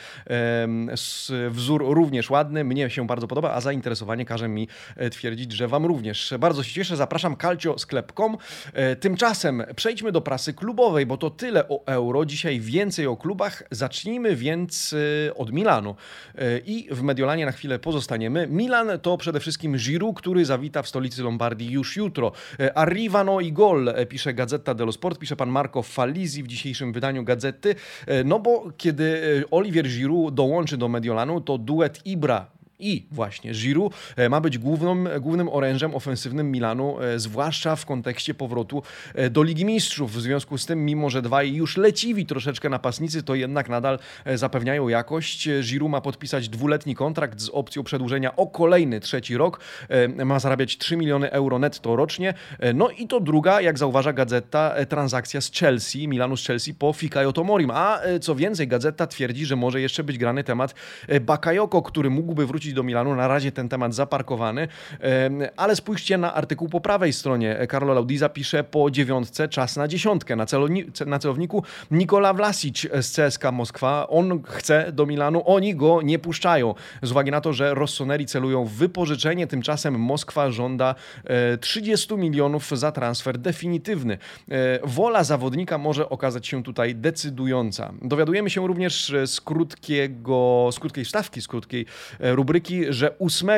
wzór 1.49 1.83
również 1.87 2.29
ładny, 2.29 2.63
mnie 2.63 2.89
się 2.89 3.07
bardzo 3.07 3.27
podoba, 3.27 3.53
a 3.53 3.61
zainteresowanie 3.61 4.25
każe 4.25 4.47
mi 4.47 4.67
twierdzić, 5.11 5.51
że 5.51 5.67
Wam 5.67 5.85
również. 5.85 6.33
Bardzo 6.39 6.63
się 6.63 6.73
cieszę, 6.73 6.95
zapraszam 6.95 7.37
calcio.sklep.com. 7.37 8.37
Tymczasem 8.99 9.63
przejdźmy 9.75 10.11
do 10.11 10.21
prasy 10.21 10.53
klubowej, 10.53 11.05
bo 11.05 11.17
to 11.17 11.29
tyle 11.29 11.67
o 11.67 11.85
euro. 11.85 12.25
Dzisiaj 12.25 12.59
więcej 12.59 13.07
o 13.07 13.17
klubach. 13.17 13.63
Zacznijmy 13.71 14.35
więc 14.35 14.95
od 15.35 15.51
Milanu. 15.51 15.95
I 16.65 16.87
w 16.91 17.01
Mediolanie 17.01 17.45
na 17.45 17.51
chwilę 17.51 17.79
pozostaniemy. 17.79 18.47
Milan 18.47 18.87
to 19.01 19.17
przede 19.17 19.39
wszystkim 19.39 19.77
Giroud, 19.77 20.17
który 20.17 20.45
zawita 20.45 20.81
w 20.81 20.87
stolicy 20.87 21.23
Lombardii 21.23 21.71
już 21.71 21.97
jutro. 21.97 22.31
Arrivano 22.75 23.39
i 23.39 23.53
gol, 23.53 23.93
pisze 24.09 24.33
Gazeta 24.33 24.73
dello 24.73 24.91
Sport, 24.91 25.19
pisze 25.19 25.35
pan 25.35 25.49
Marco 25.49 25.81
Falizi 25.81 26.43
w 26.43 26.47
dzisiejszym 26.47 26.93
wydaniu 26.93 27.23
gazety. 27.23 27.75
No 28.25 28.39
bo 28.39 28.71
kiedy 28.77 29.21
Olivier 29.51 29.87
Giroud 29.87 30.33
dołączy 30.33 30.77
do 30.77 30.87
Mediolanu, 30.87 31.41
to 31.41 31.57
duet 31.57 32.05
Ibra 32.05 32.45
i 32.81 33.05
właśnie 33.11 33.51
Giroud 33.51 33.93
e, 34.15 34.29
ma 34.29 34.41
być 34.41 34.57
głównym, 34.57 35.09
głównym 35.19 35.49
orężem 35.49 35.95
ofensywnym 35.95 36.51
Milanu, 36.51 37.01
e, 37.01 37.19
zwłaszcza 37.19 37.75
w 37.75 37.85
kontekście 37.85 38.33
powrotu 38.33 38.83
e, 39.15 39.29
do 39.29 39.43
Ligi 39.43 39.65
Mistrzów. 39.65 40.13
W 40.13 40.21
związku 40.21 40.57
z 40.57 40.65
tym, 40.65 40.85
mimo 40.85 41.09
że 41.09 41.21
dwaj 41.21 41.53
już 41.53 41.77
leciwi 41.77 42.25
troszeczkę 42.25 42.69
napastnicy, 42.69 43.23
to 43.23 43.35
jednak 43.35 43.69
nadal 43.69 43.99
zapewniają 44.35 44.87
jakość. 44.87 45.49
Giroud 45.61 45.91
ma 45.91 46.01
podpisać 46.01 46.49
dwuletni 46.49 46.95
kontrakt 46.95 47.41
z 47.41 47.49
opcją 47.49 47.83
przedłużenia 47.83 48.35
o 48.35 48.47
kolejny 48.47 48.99
trzeci 48.99 49.37
rok. 49.37 49.59
Ma 50.25 50.39
zarabiać 50.39 50.77
3 50.77 50.97
miliony 50.97 51.31
euro 51.31 51.59
netto 51.59 51.95
rocznie. 51.95 52.33
No 52.73 52.89
i 52.89 53.07
to 53.07 53.19
druga, 53.19 53.61
jak 53.61 53.77
zauważa 53.77 54.13
Gazeta, 54.13 54.75
transakcja 54.89 55.41
z 55.41 55.51
Chelsea, 55.51 56.07
Milanu 56.07 56.37
z 56.37 56.47
Chelsea 56.47 56.73
po 56.73 56.93
Fikayo 56.93 57.33
Tomorim. 57.33 57.71
A 57.71 57.99
co 58.21 58.35
więcej, 58.35 58.67
Gazeta 58.67 59.07
twierdzi, 59.07 59.45
że 59.45 59.55
może 59.55 59.81
jeszcze 59.81 60.03
być 60.03 60.17
grany 60.17 60.43
temat 60.43 60.75
Bakayoko, 61.21 61.81
który 61.81 62.09
mógłby 62.09 62.45
wrócić 62.45 62.70
wrócić 62.71 62.75
do 62.75 62.83
Milanu. 62.83 63.15
Na 63.15 63.27
razie 63.27 63.51
ten 63.51 63.69
temat 63.69 63.93
zaparkowany, 63.93 64.67
ale 65.57 65.75
spójrzcie 65.75 66.17
na 66.17 66.33
artykuł 66.33 66.69
po 66.69 66.81
prawej 66.81 67.13
stronie. 67.13 67.67
Carlo 67.71 67.93
Laudiza 67.93 68.29
pisze 68.29 68.63
po 68.63 68.91
dziewiątce 68.91 69.47
czas 69.47 69.75
na 69.77 69.87
dziesiątkę. 69.87 70.35
Na, 70.35 70.45
na 71.05 71.19
celowniku 71.19 71.63
Nikola 71.91 72.33
Vlasic 72.33 72.87
z 73.01 73.15
CSK 73.15 73.51
Moskwa. 73.51 74.07
On 74.07 74.43
chce 74.43 74.91
do 74.91 75.05
Milanu, 75.05 75.43
oni 75.45 75.75
go 75.75 76.01
nie 76.01 76.19
puszczają. 76.19 76.75
Z 77.01 77.11
uwagi 77.11 77.31
na 77.31 77.41
to, 77.41 77.53
że 77.53 77.73
Rossoneri 77.73 78.25
celują 78.25 78.65
w 78.65 78.71
wypożyczenie, 78.71 79.47
tymczasem 79.47 79.99
Moskwa 79.99 80.51
żąda 80.51 80.95
30 81.61 82.13
e, 82.13 82.17
milionów 82.17 82.69
za 82.69 82.91
transfer 82.91 83.37
definitywny. 83.37 84.17
E, 84.51 84.79
wola 84.83 85.23
zawodnika 85.23 85.77
może 85.77 86.09
okazać 86.09 86.47
się 86.47 86.63
tutaj 86.63 86.95
decydująca. 86.95 87.93
Dowiadujemy 88.01 88.49
się 88.49 88.67
również 88.67 89.13
z 89.25 89.41
krótkiego, 89.41 90.69
z 90.71 90.79
krótkiej 90.79 91.05
wstawki, 91.05 91.41
z 91.41 91.47
krótkiej 91.47 91.85
e, 92.19 92.35
rubryki 92.61 92.93
że 92.93 93.19
8 93.19 93.49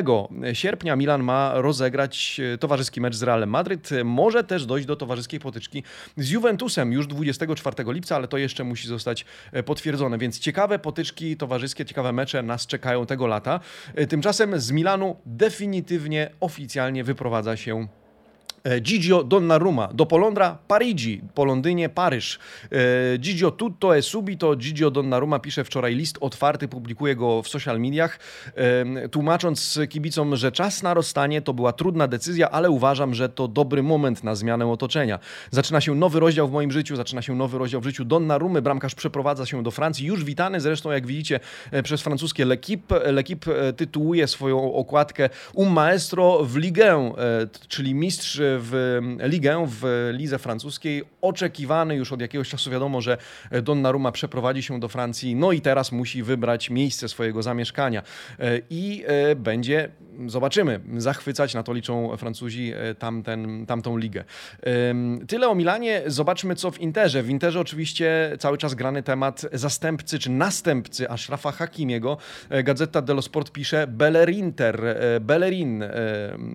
sierpnia 0.53 0.95
Milan 0.95 1.23
ma 1.23 1.51
rozegrać 1.55 2.41
e, 2.53 2.57
towarzyski 2.57 3.01
mecz 3.01 3.15
z 3.15 3.23
Realem 3.23 3.49
Madryt. 3.49 3.89
Może 4.05 4.43
też 4.43 4.65
dojść 4.65 4.87
do 4.87 4.95
towarzyskiej 4.95 5.39
potyczki 5.39 5.83
z 6.17 6.29
Juventusem 6.29 6.93
już 6.93 7.07
24 7.07 7.75
lipca, 7.87 8.15
ale 8.15 8.27
to 8.27 8.37
jeszcze 8.37 8.63
musi 8.63 8.87
zostać 8.87 9.25
e, 9.51 9.63
potwierdzone. 9.63 10.17
Więc 10.17 10.39
ciekawe 10.39 10.79
potyczki 10.79 11.37
towarzyskie, 11.37 11.85
ciekawe 11.85 12.13
mecze 12.13 12.43
nas 12.43 12.67
czekają 12.67 13.05
tego 13.05 13.27
lata. 13.27 13.59
E, 13.95 14.07
tymczasem 14.07 14.59
z 14.59 14.71
Milanu 14.71 15.15
definitywnie, 15.25 16.29
oficjalnie 16.39 17.03
wyprowadza 17.03 17.57
się 17.57 17.87
Gigio 18.81 19.23
Donnarumma 19.23 19.87
do 19.93 20.05
Polondra 20.05 20.57
Parigi, 20.67 21.21
po 21.33 21.45
Londynie 21.45 21.89
Paryż. 21.89 22.39
E, 22.71 23.19
Gigio 23.19 23.51
tutto 23.51 23.97
e 23.97 24.01
subito. 24.01 24.55
Gigio 24.55 24.91
Donnarumma 24.91 25.39
pisze 25.39 25.63
wczoraj 25.63 25.95
list 25.95 26.17
otwarty, 26.21 26.67
publikuje 26.67 27.15
go 27.15 27.41
w 27.43 27.47
social 27.47 27.79
mediach, 27.79 28.19
e, 28.55 29.09
tłumacząc 29.09 29.79
kibicom, 29.89 30.35
że 30.35 30.51
czas 30.51 30.83
na 30.83 30.93
rozstanie 30.93 31.41
to 31.41 31.53
była 31.53 31.73
trudna 31.73 32.07
decyzja, 32.07 32.51
ale 32.51 32.69
uważam, 32.69 33.13
że 33.13 33.29
to 33.29 33.47
dobry 33.47 33.83
moment 33.83 34.23
na 34.23 34.35
zmianę 34.35 34.71
otoczenia. 34.71 35.19
Zaczyna 35.51 35.81
się 35.81 35.95
nowy 35.95 36.19
rozdział 36.19 36.47
w 36.47 36.51
moim 36.51 36.71
życiu, 36.71 36.95
zaczyna 36.95 37.21
się 37.21 37.35
nowy 37.35 37.57
rozdział 37.57 37.81
w 37.81 37.83
życiu 37.83 38.05
Donnarumy. 38.05 38.61
Bramkarz 38.61 38.95
przeprowadza 38.95 39.45
się 39.45 39.63
do 39.63 39.71
Francji, 39.71 40.07
już 40.07 40.23
witany 40.23 40.59
zresztą, 40.59 40.91
jak 40.91 41.07
widzicie, 41.07 41.39
przez 41.83 42.01
francuskie 42.01 42.45
L'Equipe. 42.45 43.13
L'Equipe 43.13 43.73
tytułuje 43.73 44.27
swoją 44.27 44.73
okładkę 44.73 45.29
Un 45.53 45.69
Maestro 45.69 46.43
w 46.43 46.57
Ligę, 46.57 47.13
czyli 47.67 47.95
mistrz 47.95 48.41
w 48.59 48.99
ligę, 49.23 49.65
w 49.67 50.09
lidze 50.13 50.39
francuskiej. 50.39 51.03
Oczekiwany 51.21 51.95
już 51.95 52.11
od 52.11 52.21
jakiegoś 52.21 52.49
czasu 52.49 52.71
wiadomo, 52.71 53.01
że 53.01 53.17
Donnarumma 53.63 54.11
przeprowadzi 54.11 54.63
się 54.63 54.79
do 54.79 54.87
Francji, 54.87 55.35
no 55.35 55.51
i 55.51 55.61
teraz 55.61 55.91
musi 55.91 56.23
wybrać 56.23 56.69
miejsce 56.69 57.09
swojego 57.09 57.43
zamieszkania. 57.43 58.03
E, 58.39 58.59
I 58.69 59.03
e, 59.07 59.35
będzie, 59.35 59.89
zobaczymy, 60.27 60.79
zachwycać, 60.97 61.53
na 61.53 61.63
to 61.63 61.73
liczą 61.73 62.17
Francuzi 62.17 62.73
e, 62.75 62.95
tamten, 62.95 63.65
tamtą 63.65 63.97
ligę. 63.97 64.23
Tyle 65.27 65.47
o 65.47 65.55
Milanie, 65.55 66.01
zobaczmy 66.07 66.55
co 66.55 66.71
w 66.71 66.81
Interze. 66.81 67.23
W 67.23 67.29
Interze 67.29 67.59
oczywiście 67.59 68.37
cały 68.39 68.57
czas 68.57 68.73
grany 68.73 69.03
temat 69.03 69.45
zastępcy 69.53 70.19
czy 70.19 70.29
następcy 70.29 71.09
Ashrafa 71.09 71.51
Hakimiego. 71.51 72.17
Gazeta 72.63 73.01
dello 73.01 73.21
Sport 73.21 73.51
pisze 73.51 73.87
Bellerinter, 73.87 74.81
Bellerin, 75.21 75.83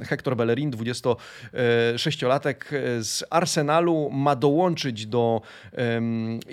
Hector 0.03 0.37
Bellerin, 0.37 0.71
20 0.71 1.11
sześciolatek 1.97 2.71
e, 2.73 3.03
z 3.03 3.25
Arsenalu 3.31 4.11
ma 4.13 4.37
dołączyć 4.37 5.07
do 5.07 5.41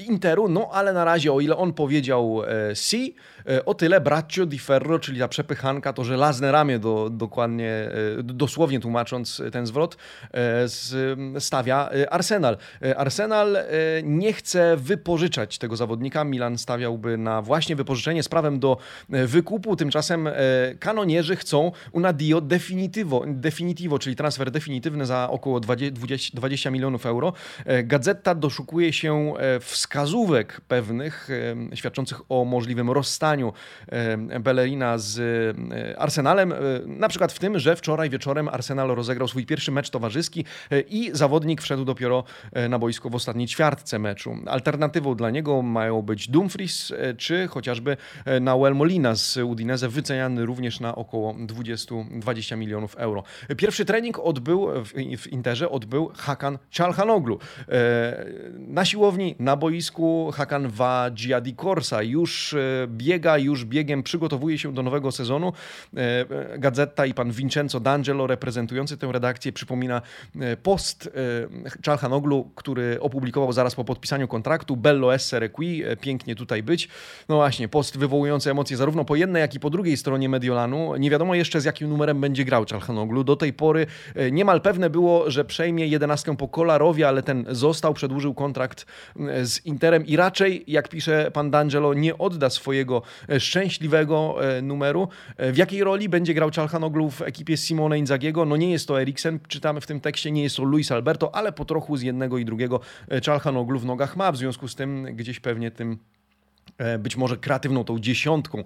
Interu, 0.08 0.50
no 0.50 0.70
ale 0.74 0.94
na 0.94 1.06
razie 1.06 1.34
o 1.34 1.42
ile 1.42 1.58
on 1.58 1.74
powiedział 1.74 2.42
e, 2.44 2.76
si, 2.76 3.16
e, 3.50 3.66
o 3.66 3.74
tyle 3.74 4.02
Braccio 4.02 4.46
di 4.46 4.60
Ferro, 4.60 5.00
czyli 5.00 5.20
ta 5.20 5.28
przepychanka, 5.28 5.94
to 5.94 6.04
żelazne 6.04 6.52
ramię, 6.52 6.80
do, 6.80 7.10
dokładnie, 7.10 7.90
dosłownie 8.24 8.80
tłumacząc 8.80 9.42
ten 9.52 9.66
zwrot, 9.66 9.98
stawia 11.40 11.90
Arsenal. 12.10 12.58
Arsenal 12.96 13.58
nie 14.04 14.34
chce 14.34 14.78
wypożyczać 14.78 15.58
tego 15.58 15.76
zawodnika. 15.76 16.24
Milan 16.24 16.58
stawiałby 16.58 17.18
na 17.18 17.42
właśnie 17.42 17.76
wypożyczenie 17.76 18.24
z 18.24 18.30
prawem 18.30 18.60
do 18.60 18.78
wykupu. 19.10 19.76
Tymczasem 19.76 20.30
kanonierzy 20.80 21.36
chcą 21.36 21.72
una 21.92 22.14
dio 22.14 22.42
definitivo, 22.42 23.24
definitivo 23.28 24.00
czyli 24.00 24.16
transfer 24.16 24.52
definitywny 24.52 25.06
za 25.06 25.25
około 25.30 25.60
20, 25.60 26.38
20 26.38 26.72
milionów 26.72 27.06
euro. 27.06 27.34
E, 27.66 27.84
Gazeta 27.84 28.36
doszukuje 28.36 28.94
się 28.94 29.34
e, 29.38 29.60
wskazówek 29.60 30.62
pewnych 30.68 31.30
e, 31.72 31.76
świadczących 31.76 32.22
o 32.30 32.46
możliwym 32.46 32.92
rozstaniu 32.92 33.54
Bellerina 34.40 34.98
z 34.98 35.18
Arsenalem. 35.98 36.54
Na 36.86 37.08
przykład 37.10 37.32
w 37.32 37.40
tym, 37.40 37.60
że 37.60 37.76
wczoraj 37.76 38.10
wieczorem 38.10 38.48
Arsenal 38.48 38.88
rozegrał 38.88 39.28
swój 39.28 39.46
pierwszy 39.46 39.72
mecz 39.72 39.90
towarzyski 39.90 40.46
i 40.90 41.10
zawodnik 41.14 41.62
wszedł 41.62 41.86
dopiero 41.86 42.24
na 42.70 42.80
boisko 42.80 43.10
w 43.10 43.16
ostatniej 43.16 43.48
ćwiartce 43.48 44.00
meczu. 44.00 44.36
Alternatywą 44.46 45.16
dla 45.16 45.30
niego 45.30 45.62
mają 45.62 46.02
być 46.02 46.28
Dumfries 46.28 46.94
czy 47.18 47.48
chociażby 47.48 47.98
Nahuel 48.42 48.76
Molina 48.76 49.16
z 49.16 49.38
Udinese, 49.38 49.90
wyceniany 49.90 50.46
również 50.46 50.80
na 50.80 50.96
około 50.96 51.34
20-20 51.34 52.58
milionów 52.58 52.96
euro. 52.96 53.24
Pierwszy 53.58 53.86
trening 53.86 54.20
odbył 54.20 54.68
w, 54.86 55.15
w 55.18 55.28
Interze 55.28 55.70
odbył 55.70 56.12
Hakan 56.16 56.58
Çalhanoglu. 56.70 57.40
E, 57.70 58.26
na 58.58 58.86
siłowni, 58.86 59.36
na 59.40 59.56
boisku 59.56 60.32
Hakan 60.32 60.68
Vadziadi 60.68 61.56
Korsa 61.56 62.04
już 62.04 62.54
e, 62.54 62.88
biega, 62.88 63.38
już 63.38 63.66
biegiem 63.66 64.04
przygotowuje 64.04 64.58
się 64.58 64.74
do 64.74 64.84
nowego 64.84 65.12
sezonu. 65.12 65.54
E, 65.98 66.26
Gazeta 66.60 67.06
i 67.06 67.14
pan 67.14 67.32
Vincenzo 67.32 67.80
D'Angelo 67.80 68.28
reprezentujący 68.28 68.98
tę 68.98 69.12
redakcję 69.12 69.52
przypomina 69.52 70.02
post 70.64 71.10
Çalhanoglu, 71.82 72.52
który 72.56 72.98
opublikował 73.02 73.54
zaraz 73.54 73.76
po 73.76 73.84
podpisaniu 73.84 74.28
kontraktu 74.28 74.78
Bello 74.78 75.14
essere 75.14 75.50
qui, 75.50 75.84
pięknie 76.02 76.36
tutaj 76.36 76.64
być. 76.64 76.90
No 77.30 77.36
właśnie, 77.36 77.68
post 77.68 77.98
wywołujący 77.98 78.52
emocje 78.52 78.78
zarówno 78.78 79.06
po 79.06 79.16
jednej, 79.16 79.42
jak 79.42 79.56
i 79.56 79.60
po 79.60 79.70
drugiej 79.70 79.98
stronie 79.98 80.30
Mediolanu. 80.30 80.96
Nie 80.96 81.10
wiadomo 81.10 81.36
jeszcze 81.36 81.62
z 81.62 81.66
jakim 81.66 81.90
numerem 81.90 82.22
będzie 82.22 82.46
grał 82.46 82.66
Çalhanoglu. 82.66 83.24
Do 83.24 83.36
tej 83.36 83.54
pory 83.54 83.88
niemal 84.32 84.62
pewne 84.62 84.90
było, 84.90 85.05
że 85.28 85.46
przejmie 85.46 85.88
jedenastkę 85.88 86.38
po 86.38 86.48
Kolarowie, 86.48 87.08
ale 87.08 87.24
ten 87.24 87.46
został, 87.50 87.94
przedłużył 87.94 88.34
kontrakt 88.34 88.86
e, 89.20 89.46
z 89.46 89.66
Interem 89.66 90.06
i 90.06 90.16
raczej, 90.16 90.64
jak 90.68 90.90
pisze 90.90 91.32
pan 91.34 91.52
D'Angelo, 91.52 91.96
nie 91.96 92.18
odda 92.18 92.50
swojego 92.50 93.02
e, 93.30 93.40
szczęśliwego 93.40 94.36
e, 94.58 94.62
numeru. 94.62 95.08
W 95.38 95.58
jakiej 95.58 95.84
roli 95.84 96.10
będzie 96.10 96.34
grał 96.34 96.52
Czalhanoglu 96.52 97.10
w 97.10 97.22
ekipie 97.22 97.58
Simone 97.58 98.00
Inzagiego? 98.00 98.46
No 98.46 98.58
nie 98.58 98.72
jest 98.72 98.88
to 98.88 99.02
Eriksen, 99.02 99.40
czytamy 99.48 99.82
w 99.82 99.88
tym 99.88 100.00
tekście, 100.00 100.32
nie 100.32 100.44
jest 100.44 100.58
to 100.58 100.64
Luis 100.64 100.92
Alberto, 100.92 101.36
ale 101.36 101.52
po 101.52 101.66
trochu 101.66 101.98
z 101.98 102.02
jednego 102.02 102.38
i 102.38 102.46
drugiego 102.46 102.80
Czalhanoglu 103.22 103.80
w 103.80 103.86
nogach 103.86 104.16
ma, 104.16 104.32
w 104.32 104.38
związku 104.38 104.68
z 104.68 104.76
tym 104.76 105.08
gdzieś 105.16 105.40
pewnie 105.40 105.72
tym 105.72 106.00
być 107.00 107.18
może 107.18 107.38
kreatywną 107.38 107.84
tą 107.84 108.00
dziesiątką 108.00 108.60
e, 108.60 108.64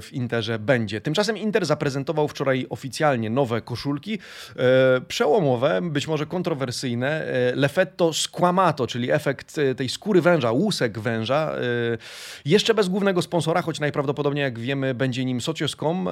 w 0.00 0.12
Interze 0.12 0.58
będzie. 0.58 1.00
Tymczasem 1.00 1.36
Inter 1.36 1.66
zaprezentował 1.66 2.28
wczoraj 2.28 2.66
oficjalnie 2.70 3.30
nowe 3.30 3.60
koszulki, 3.60 4.18
e, 4.56 5.00
przełomowe, 5.00 5.80
być 5.82 6.08
może 6.08 6.26
kontrowersyjne. 6.26 7.26
Lefetto 7.54 8.12
Squamato, 8.12 8.86
czyli 8.86 9.10
efekt 9.10 9.56
tej 9.76 9.88
skóry 9.88 10.20
węża, 10.20 10.52
łusek 10.52 10.98
węża. 10.98 11.52
Jeszcze 12.44 12.74
bez 12.74 12.88
głównego 12.88 13.22
sponsora, 13.22 13.62
choć 13.62 13.80
najprawdopodobniej, 13.80 14.42
jak 14.42 14.58
wiemy, 14.58 14.94
będzie 14.94 15.24
nim 15.24 15.40
Socios.com. 15.40 16.08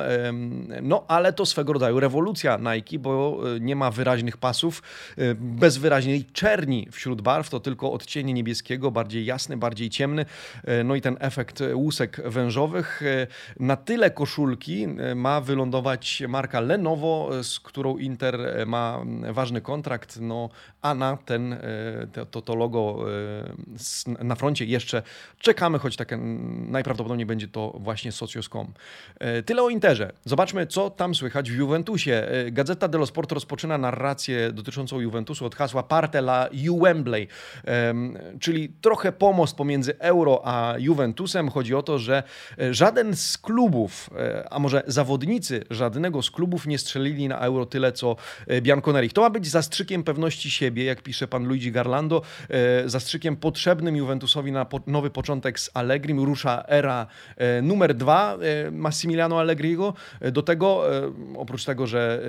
No, 0.83 1.05
ale 1.09 1.33
to 1.33 1.47
swego 1.47 1.73
rodzaju 1.73 2.01
rewolucja 2.01 2.59
Nike, 2.59 2.99
bo 2.99 3.41
nie 3.61 3.77
ma 3.77 3.91
wyraźnych 3.91 4.37
pasów, 4.37 4.83
bez 5.37 5.77
wyraźnej 5.77 6.25
czerni 6.25 6.89
wśród 6.93 7.23
barw, 7.23 7.51
to 7.51 7.61
tylko 7.61 7.93
odcienie 7.93 8.33
niebieskiego, 8.33 8.91
bardziej 8.91 9.25
jasny, 9.25 9.57
bardziej 9.57 9.91
ciemny. 9.91 10.27
No 10.85 10.95
i 10.95 11.01
ten 11.01 11.16
efekt 11.21 11.63
łusek 11.75 12.21
wężowych. 12.25 13.03
Na 13.61 13.77
tyle 13.77 14.11
koszulki 14.11 14.87
ma 15.15 15.41
wylądować 15.41 16.23
marka 16.29 16.61
Lenovo, 16.61 17.31
z 17.43 17.61
którą 17.61 17.97
Inter 17.97 18.39
ma 18.67 19.01
ważny 19.33 19.61
kontrakt, 19.61 20.19
no, 20.21 20.49
a 20.83 20.95
na 20.95 21.17
ten, 21.17 21.57
to, 22.31 22.43
to 22.43 22.55
logo 22.55 23.05
na 24.07 24.35
froncie 24.35 24.65
jeszcze 24.65 25.03
czekamy, 25.39 25.79
choć 25.79 25.97
tak 25.97 26.13
najprawdopodobniej 26.69 27.27
będzie 27.27 27.49
to 27.49 27.73
właśnie 27.81 28.13
Socios.com. 28.13 28.73
Tyle 29.47 29.63
o 29.63 29.69
Interze. 29.69 30.13
Zobaczmy, 30.25 30.67
co 30.67 30.91
tam 30.91 31.15
słychać 31.15 31.51
w 31.51 31.55
Juventusie. 31.55 32.27
Gazeta 32.53 32.89
dello 32.89 33.07
Sport 33.07 33.33
rozpoczyna 33.33 33.79
narrację 33.79 34.53
dotyczącą 34.53 35.01
Juventusu 35.01 35.47
od 35.47 35.55
hasła 35.55 35.83
Parte 35.83 36.19
la 36.19 36.49
Juwembley, 36.53 37.29
czyli 38.41 38.69
trochę 38.69 39.13
pomost 39.13 39.57
pomiędzy 39.57 39.99
euro 39.99 40.41
a 40.45 40.75
Juventus 40.79 41.06
Juventusem. 41.07 41.51
Chodzi 41.51 41.75
o 41.75 41.83
to, 41.83 41.99
że 41.99 42.23
e, 42.59 42.75
żaden 42.75 43.17
z 43.17 43.39
klubów, 43.39 44.11
e, 44.19 44.49
a 44.51 44.59
może 44.59 44.83
zawodnicy 44.87 45.65
żadnego 45.71 46.23
z 46.23 46.31
klubów 46.31 46.67
nie 46.67 46.79
strzelili 46.79 47.29
na 47.29 47.39
euro 47.39 47.67
tyle, 47.67 47.93
co 47.93 48.17
e, 48.47 48.63
Bianconeri. 48.63 49.11
To 49.11 49.21
ma 49.21 49.31
być 49.31 49.49
zastrzykiem 49.49 50.05
pewności 50.05 50.51
siebie, 50.51 50.85
jak 50.85 51.03
pisze 51.03 51.29
pan 51.29 51.47
Luigi 51.47 51.73
Garlando, 51.73 52.23
zastrzykiem 52.87 53.37
potrzebnym 53.37 53.97
Juventusowi 53.97 54.53
na 54.53 54.67
nowy 54.87 55.11
początek 55.11 55.61
z 55.61 55.71
Allegrim. 55.75 56.21
Rusza 56.21 56.65
era 56.69 57.07
numer 57.63 57.95
dwa 57.95 58.39
Massimiliano 58.73 59.41
Allegriego. 59.41 59.95
Do 60.33 60.43
tego, 60.43 60.83
oprócz 61.37 61.65
tego, 61.65 61.87
że 61.87 62.21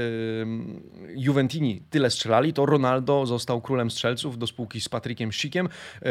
Juventini 1.15 1.81
tyle 1.89 2.09
strzelali, 2.09 2.53
to 2.53 2.65
Ronaldo 2.65 3.25
został 3.25 3.61
królem 3.61 3.91
strzelców 3.91 4.37
do 4.37 4.47
spółki 4.47 4.81
z 4.81 4.89
Patrykiem 4.89 5.33
Schikiem, 5.33 5.69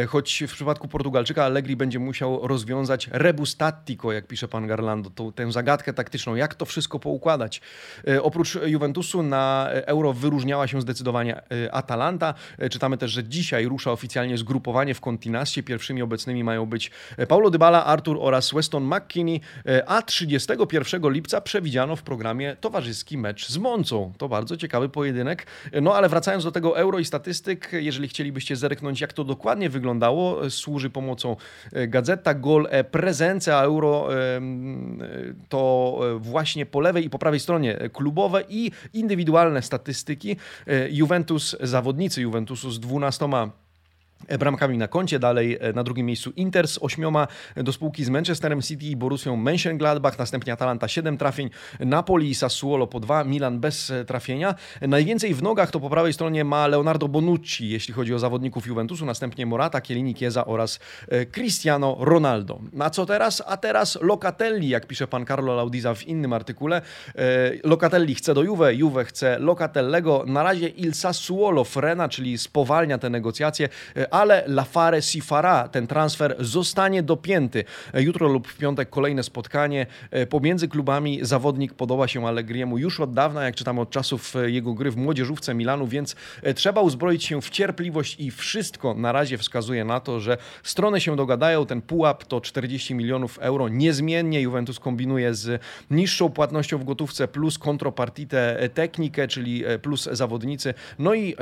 choć 0.08 0.44
w 0.49 0.52
przypadku 0.52 0.88
Portugalczyka 0.88 1.44
Allegri 1.44 1.76
będzie 1.76 1.99
musiał 1.99 2.49
rozwiązać 2.56 3.08
rebus 3.12 3.56
tattico, 3.56 4.12
jak 4.12 4.26
pisze 4.26 4.48
pan 4.48 4.66
Garlando, 4.66 5.10
tą, 5.10 5.32
tę 5.32 5.52
zagadkę 5.52 5.92
taktyczną, 5.92 6.34
jak 6.34 6.54
to 6.54 6.64
wszystko 6.64 6.98
poukładać. 6.98 7.60
E, 8.08 8.22
oprócz 8.22 8.58
Juventusu 8.66 9.22
na 9.22 9.68
Euro 9.70 10.12
wyróżniała 10.12 10.68
się 10.68 10.80
zdecydowanie 10.80 11.36
e, 11.36 11.75
Atalanta. 11.75 12.34
E, 12.58 12.68
czytamy 12.68 12.96
też, 12.98 13.10
że 13.10 13.25
dzisiaj 13.25 13.66
rusza 13.66 13.92
oficjalnie 13.92 14.38
zgrupowanie 14.38 14.94
w 14.94 15.00
Continassie. 15.00 15.62
Pierwszymi 15.62 16.02
obecnymi 16.02 16.44
mają 16.44 16.66
być 16.66 16.90
Paulo 17.28 17.50
Dybala, 17.50 17.84
Artur 17.84 18.18
oraz 18.20 18.54
Weston 18.54 18.84
McKinney, 18.84 19.40
a 19.86 20.02
31 20.02 21.12
lipca 21.12 21.40
przewidziano 21.40 21.96
w 21.96 22.02
programie 22.02 22.56
towarzyski 22.60 23.18
mecz 23.18 23.48
z 23.48 23.58
Moncą. 23.58 24.12
To 24.18 24.28
bardzo 24.28 24.56
ciekawy 24.56 24.88
pojedynek. 24.88 25.46
No 25.82 25.94
ale 25.94 26.08
wracając 26.08 26.44
do 26.44 26.52
tego 26.52 26.78
euro 26.78 26.98
i 26.98 27.04
statystyk, 27.04 27.70
jeżeli 27.72 28.08
chcielibyście 28.08 28.56
zerknąć, 28.56 29.00
jak 29.00 29.12
to 29.12 29.25
dokładnie 29.25 29.70
wyglądało, 29.70 30.50
służy 30.50 30.90
pomocą 30.90 31.36
gazeta 31.88 32.34
gol 32.46 32.66
e, 32.70 32.84
prezencja 32.84 33.62
euro 33.62 34.08
to 35.48 36.00
e, 36.02 36.18
właśnie 36.18 36.66
po 36.66 36.80
lewej 36.80 37.04
i 37.04 37.10
po 37.10 37.18
prawej 37.18 37.40
stronie 37.40 37.78
klubowe 37.92 38.44
i 38.48 38.70
indywidualne 38.92 39.62
statystyki. 39.62 40.36
E, 40.66 40.90
Juventus, 40.90 41.56
zawodnicy 41.60 42.22
Juventusu 42.22 42.70
z 42.70 42.80
12 42.80 43.28
bramkami 44.38 44.78
na 44.78 44.88
koncie. 44.88 45.18
Dalej 45.18 45.58
e, 45.61 45.73
na 45.73 45.85
drugim 45.85 46.06
miejscu 46.06 46.30
Inter 46.37 46.68
z 46.68 46.78
ośmioma 46.82 47.28
do 47.56 47.73
spółki 47.73 48.04
z 48.04 48.08
Manchesterem 48.08 48.62
City 48.62 48.87
i 48.87 48.96
Borussią 48.96 49.37
Mönchengladbach. 49.37 50.18
Następnie 50.18 50.52
Atalanta 50.52 50.88
7 50.88 51.18
trafień, 51.18 51.50
Napoli 51.80 52.30
i 52.30 52.35
Sassuolo 52.35 52.87
po 52.87 53.00
2, 53.00 53.25
Milan 53.25 53.61
bez 53.61 53.90
e, 53.90 54.04
trafienia. 54.04 54.54
Najwięcej 54.80 55.35
w 55.35 55.42
nogach 55.42 55.70
to 55.70 55.80
po 55.80 55.90
prawej 55.90 56.12
stronie 56.12 56.44
ma 56.44 56.66
Leonardo 56.66 57.08
Bonucci, 57.08 57.68
jeśli 57.68 57.94
chodzi 57.94 58.14
o 58.14 58.18
zawodników 58.18 58.66
Juventusu. 58.66 59.06
Następnie 59.06 59.46
Morata, 59.46 59.80
Chiellini, 59.80 60.14
Chiesa 60.14 60.44
oraz 60.46 60.78
e, 61.08 61.26
Cristiano 61.26 61.96
Ronaldo. 62.00 62.61
A 62.78 62.90
co 62.90 63.06
teraz? 63.06 63.42
A 63.46 63.56
teraz 63.56 63.99
Locatelli, 64.02 64.68
jak 64.68 64.87
pisze 64.87 65.06
pan 65.06 65.26
Carlo 65.26 65.54
Laudiza 65.54 65.94
w 65.94 66.06
innym 66.06 66.32
artykule. 66.32 66.82
Locatelli 67.64 68.14
chce 68.14 68.35
do 68.35 68.42
Juve, 68.42 68.75
Juve 68.75 69.04
chce 69.04 69.38
Locatellego. 69.38 70.25
Na 70.26 70.42
razie 70.42 70.68
Il 70.68 70.94
Sassuolo 70.94 71.64
frena, 71.64 72.08
czyli 72.08 72.38
spowalnia 72.38 72.99
te 72.99 73.11
negocjacje 73.11 73.68
ale 74.10 74.44
Lafare 74.46 75.02
Sifara, 75.02 75.68
ten 75.68 75.86
transfer 75.86 76.36
zostanie 76.38 77.02
dopięty. 77.02 77.64
Jutro 77.94 78.28
lub 78.28 78.48
w 78.48 78.56
piątek 78.56 78.90
kolejne 78.90 79.22
spotkanie 79.22 79.86
e, 80.10 80.26
pomiędzy 80.26 80.68
klubami. 80.68 81.18
Zawodnik 81.22 81.75
podoba 81.75 82.08
się 82.08 82.26
Allegriemu 82.26 82.78
już 82.78 83.00
od 83.00 83.14
dawna, 83.14 83.44
jak 83.44 83.54
czytamy 83.54 83.80
od 83.80 83.90
czasów 83.90 84.36
e, 84.36 84.50
jego 84.50 84.75
gry 84.75 84.90
w 84.90 84.96
młodzieżówce 84.96 85.54
Milanu, 85.54 85.86
więc 85.86 86.16
e, 86.42 86.54
trzeba 86.54 86.80
uzbroić 86.80 87.25
się 87.25 87.42
w 87.42 87.50
cierpliwość 87.50 88.20
i 88.20 88.30
wszystko 88.30 88.94
na 88.94 89.12
razie 89.12 89.38
wskazuje 89.38 89.85
na 89.85 90.00
to, 90.00 90.20
że 90.20 90.38
strony 90.62 91.00
się 91.00 91.16
dogadają. 91.16 91.66
Ten 91.66 91.83
pułap 91.83 92.24
to 92.24 92.40
40 92.40 92.94
milionów 92.94 93.38
euro. 93.38 93.68
Niezmiennie 93.68 94.40
Juventus 94.40 94.78
kombinuje 94.78 95.35
z 95.35 95.62
niższą 95.90 96.28
płatnością 96.28 96.78
w 96.78 96.85
gotówce 96.85 97.28
plus 97.28 97.59
kontropartitę 97.59 98.68
technikę, 98.74 99.28
czyli 99.28 99.64
plus 99.83 100.09
zawodnicy. 100.12 100.74
No 100.98 101.14
i 101.14 101.37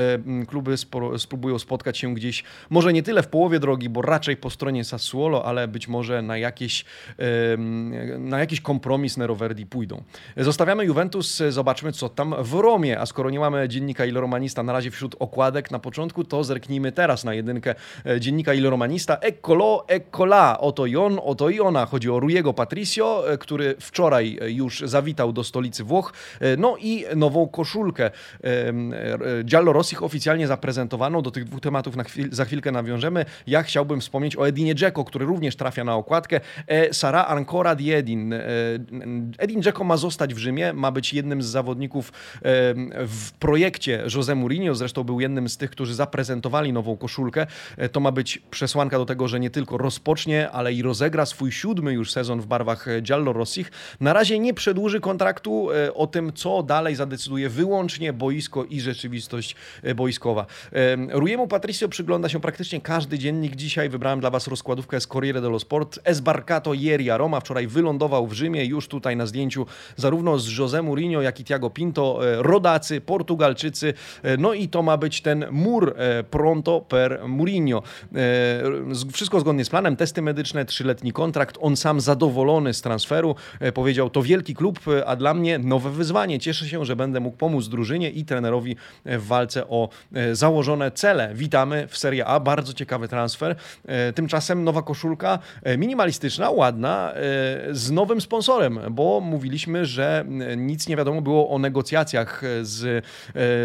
kluby 0.49 0.77
spróbują 1.19 1.59
spotkać 1.59 1.99
się 1.99 2.15
gdzieś 2.15 2.45
może 2.71 2.93
nie 2.93 3.03
tyle 3.03 3.23
w 3.23 3.29
połowie 3.29 3.61
drogi, 3.61 3.89
bo 3.89 4.03
raczej 4.03 4.37
po 4.37 4.51
stronie 4.51 4.85
Sassuolo, 4.85 5.45
ale 5.45 5.69
być 5.69 5.89
może 5.89 6.23
na, 6.23 6.39
jakieś, 6.39 6.85
na 8.19 8.39
jakiś 8.39 8.61
kompromis 8.61 9.17
Neroverdi 9.17 9.67
pójdą. 9.67 10.03
Zostawiamy 10.37 10.85
Juventus, 10.85 11.43
zobaczmy 11.49 11.93
co 11.93 12.09
tam 12.09 12.35
w 12.39 12.55
Romie, 12.55 13.01
a 13.01 13.07
skoro 13.07 13.31
nie 13.31 13.41
mamy 13.41 13.69
dziennika 13.69 14.05
Il 14.05 14.15
Romanista 14.15 14.63
na 14.63 14.73
razie 14.73 14.91
wśród 14.91 15.17
okładek 15.19 15.71
na 15.71 15.79
początku, 15.79 16.25
to 16.25 16.45
zerknijmy 16.45 16.93
teraz 16.93 17.25
na 17.25 17.35
jedynkę 17.35 17.75
e, 18.07 18.21
dziennika 18.21 18.55
Il 18.55 18.71
Romanista. 18.71 19.17
Eccolo, 19.17 19.85
eccola, 19.89 20.61
oto 20.61 20.87
i 20.87 20.97
on, 20.97 21.21
oto 21.23 21.51
i 21.51 21.61
ona. 21.61 21.87
Chodzi 21.87 22.11
o 22.11 22.21
Rujego 22.21 22.53
Patricio, 22.53 23.33
e, 23.33 23.39
który 23.39 23.75
wczoraj 23.81 24.39
e, 24.41 24.51
już 24.51 24.81
zawitał 24.81 25.33
do 25.33 25.45
stolicy 25.45 25.85
Włoch. 25.85 26.13
No 26.59 26.77
i 26.81 27.05
nową 27.17 27.49
koszulkę 27.49 28.11
Giallo 29.45 29.73
Rossich 29.73 30.03
oficjalnie 30.03 30.47
zaprezentowano. 30.47 31.23
Do 31.23 31.31
tych 31.31 31.45
dwóch 31.45 31.61
tematów 31.61 31.97
na 31.97 32.05
chwil, 32.05 32.29
za 32.33 32.44
za 32.45 32.49
chwilkę 32.49 32.73
nawiążemy. 32.73 33.25
Ja 33.47 33.63
chciałbym 33.63 34.01
wspomnieć 34.01 34.37
o 34.37 34.49
Edinie 34.49 34.75
Dzeko, 34.75 35.05
który 35.05 35.27
również 35.27 35.57
trafia 35.57 35.85
na 35.85 35.95
okładkę. 35.95 36.41
E, 36.67 36.95
Sara 36.95 37.27
Ancora 37.27 37.75
di 37.75 37.93
Edin. 37.93 38.33
E, 38.33 38.41
Edin 39.39 39.63
Dzeko 39.63 39.85
ma 39.85 39.97
zostać 39.97 40.35
w 40.35 40.39
Rzymie, 40.39 40.73
ma 40.73 40.91
być 40.91 41.15
jednym 41.15 41.43
z 41.43 41.47
zawodników 41.47 42.09
e, 42.09 42.41
w 43.07 43.33
projekcie 43.39 44.05
Jose 44.15 44.35
Mourinho, 44.35 44.75
zresztą 44.75 45.05
był 45.05 45.21
jednym 45.21 45.49
z 45.49 45.57
tych, 45.57 45.71
którzy 45.71 45.95
zaprezentowali 45.95 46.73
nową 46.73 46.97
koszulkę. 46.97 47.47
To 47.93 48.01
ma 48.01 48.13
być 48.13 48.39
przesłanka 48.51 48.99
do 48.99 49.07
tego, 49.07 49.29
że 49.29 49.41
nie 49.41 49.51
tylko 49.51 49.79
rozpocznie, 49.79 50.51
ale 50.51 50.73
i 50.73 50.83
rozegra 50.83 51.27
swój 51.27 51.53
siódmy 51.53 51.93
już 51.93 52.13
sezon 52.13 52.41
w 52.41 52.47
barwach 52.47 52.87
Giallo 53.03 53.33
Rossich. 53.33 53.71
Na 54.01 54.13
razie 54.13 54.39
nie 54.39 54.55
przedłuży 54.55 55.01
kontraktu. 55.01 55.69
O 55.95 56.07
tym, 56.07 56.33
co 56.33 56.63
dalej 56.63 56.95
zadecyduje 56.95 57.49
wyłącznie 57.49 58.13
boisko 58.13 58.65
i 58.65 58.81
rzeczywistość 58.81 59.57
boiskowa. 59.97 60.47
Rujemu 61.11 61.49
Patricio 61.49 61.89
przygląda 61.89 62.29
się 62.29 62.34
się 62.35 62.41
praktycznie 62.41 62.81
każdy 62.81 63.19
dziennik. 63.19 63.57
Dzisiaj 63.57 63.89
wybrałem 63.89 64.21
dla 64.21 64.31
Was 64.31 64.49
rozkładówkę 64.49 65.01
z 65.01 65.07
Corriere 65.07 65.41
dello 65.41 65.59
Sport. 65.59 65.99
Esbarcato 66.05 66.75
ieri 66.75 67.09
Roma 67.11 67.41
wczoraj 67.41 67.67
wylądował 67.67 68.27
w 68.27 68.33
Rzymie, 68.33 68.65
już 68.65 68.89
tutaj 68.89 69.17
na 69.17 69.27
zdjęciu 69.27 69.67
zarówno 69.97 70.39
z 70.39 70.49
José 70.49 70.83
Mourinho, 70.83 71.23
jak 71.23 71.41
i 71.41 71.45
Thiago 71.45 71.71
Pinto, 71.71 72.21
e, 72.33 72.43
rodacy, 72.43 73.01
Portugalczycy. 73.01 73.95
E, 74.23 74.37
no 74.37 74.55
i 74.55 74.69
to 74.69 74.83
ma 74.83 74.97
być 74.97 75.21
ten 75.21 75.45
mur 75.51 75.95
e, 75.97 76.25
pronto 76.25 76.81
per 76.81 77.21
Mourinho. 77.29 77.83
Wszystko 79.13 79.41
zgodnie 79.41 79.65
z 79.65 79.71
planem, 79.71 79.97
testy 79.97 80.23
medyczne, 80.23 80.65
trzyletni 80.65 81.13
kontrakt. 81.13 81.59
On 81.61 81.77
sam 81.77 82.01
zadowolony 82.01 82.75
z 82.75 82.81
transferu. 82.83 83.35
Powiedział, 83.75 84.11
to 84.11 84.23
wielki 84.23 84.55
klub, 84.55 84.81
a 85.07 85.17
dla 85.17 85.35
mnie 85.35 85.59
nowe 85.59 85.91
wyzwanie. 85.91 86.39
Cieszę 86.39 86.69
się, 86.69 86.85
że 86.85 86.97
będę 86.97 87.21
mógł 87.21 87.37
pomóc 87.37 87.69
drużynie 87.69 88.11
i 88.11 88.25
trenerowi 88.25 88.77
w 89.05 89.27
walce 89.27 89.69
o 89.69 89.89
założone 90.33 90.91
cele. 90.91 91.35
Witamy 91.35 91.89
w 91.89 91.99
Serie 91.99 92.24
A, 92.25 92.41
bardzo 92.41 92.73
ciekawy 92.73 93.09
transfer. 93.09 93.57
Tymczasem 94.15 94.65
nowa 94.65 94.83
koszulka, 94.83 95.39
minimalistyczna, 95.79 96.51
ładna, 96.51 97.13
z 97.71 97.91
nowym 97.91 98.21
sponsorem, 98.21 98.81
bo 98.91 99.21
mówiliśmy, 99.21 99.87
że 99.87 100.25
nic 100.57 100.89
nie 100.89 100.97
wiadomo 100.97 101.23
było 101.23 101.51
o 101.51 101.59
negocjacjach 101.59 102.43
z 102.63 103.05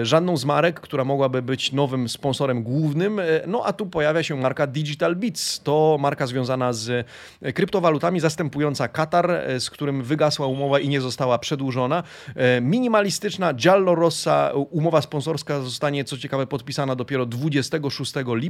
żadną 0.04 0.38
z 0.38 0.46
marek, 0.46 0.80
która 0.80 1.04
mogłaby 1.04 1.42
być 1.42 1.72
nowym 1.72 2.10
sponsorem 2.10 2.64
głównym. 2.64 3.22
No 3.48 3.62
a 3.66 3.74
tu 3.74 3.86
pojawia 3.86 4.24
się 4.24 4.36
marka 4.36 4.68
Digital 4.68 5.16
Beats. 5.16 5.60
To 5.64 5.98
marka 6.00 6.28
związana 6.28 6.74
z 6.74 7.08
kryptowalutami, 7.54 8.20
zastępująca 8.20 8.88
Katar, 8.88 9.32
z 9.60 9.70
którym 9.70 10.04
wygasła 10.04 10.48
umowa 10.48 10.80
i 10.80 10.90
nie 10.90 11.02
została 11.02 11.40
przedłużona. 11.40 12.04
Minimalistyczna 12.62 13.54
Giallo 13.54 13.96
Rossa, 13.96 14.52
umowa 14.54 15.02
sponsorska 15.02 15.62
zostanie, 15.62 16.04
co 16.04 16.18
ciekawe, 16.18 16.48
podpisana 16.48 16.96
dopiero 16.96 17.26
26 17.26 18.14
lipca. 18.28 18.49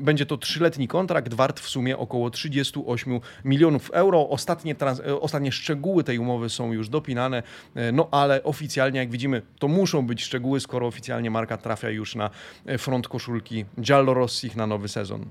Będzie 0.00 0.26
to 0.26 0.36
trzyletni 0.36 0.88
kontrakt, 0.88 1.34
wart 1.34 1.60
w 1.60 1.68
sumie 1.68 1.98
około 1.98 2.30
38 2.30 3.20
milionów 3.44 3.90
euro. 3.90 4.28
Ostatnie, 4.28 4.74
ostatnie 5.20 5.52
szczegóły 5.52 6.04
tej 6.04 6.18
umowy 6.18 6.48
są 6.48 6.72
już 6.72 6.88
dopinane, 6.88 7.42
no 7.92 8.08
ale 8.10 8.42
oficjalnie, 8.42 9.00
jak 9.00 9.10
widzimy, 9.10 9.42
to 9.58 9.68
muszą 9.68 10.06
być 10.06 10.24
szczegóły, 10.24 10.60
skoro 10.60 10.86
oficjalnie 10.86 11.30
marka 11.30 11.56
trafia 11.56 11.90
już 11.90 12.14
na 12.14 12.30
front 12.78 13.08
koszulki 13.08 13.64
Giallo 13.80 14.14
Rossich 14.14 14.56
na 14.56 14.66
nowy 14.66 14.88
sezon. 14.88 15.24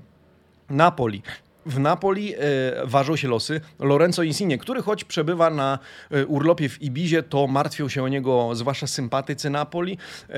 Napoli 0.70 1.22
w 1.66 1.78
Napoli 1.78 2.34
e, 2.34 2.38
ważą 2.84 3.16
się 3.16 3.28
losy 3.28 3.60
Lorenzo 3.78 4.22
Insigne, 4.22 4.58
który 4.58 4.82
choć 4.82 5.04
przebywa 5.04 5.50
na 5.50 5.78
e, 6.10 6.26
urlopie 6.26 6.68
w 6.68 6.82
Ibizie, 6.82 7.22
to 7.22 7.46
martwią 7.46 7.88
się 7.88 8.02
o 8.02 8.08
niego 8.08 8.54
zwłaszcza 8.54 8.86
sympatycy 8.86 9.50
Napoli. 9.50 9.98
E, 10.30 10.34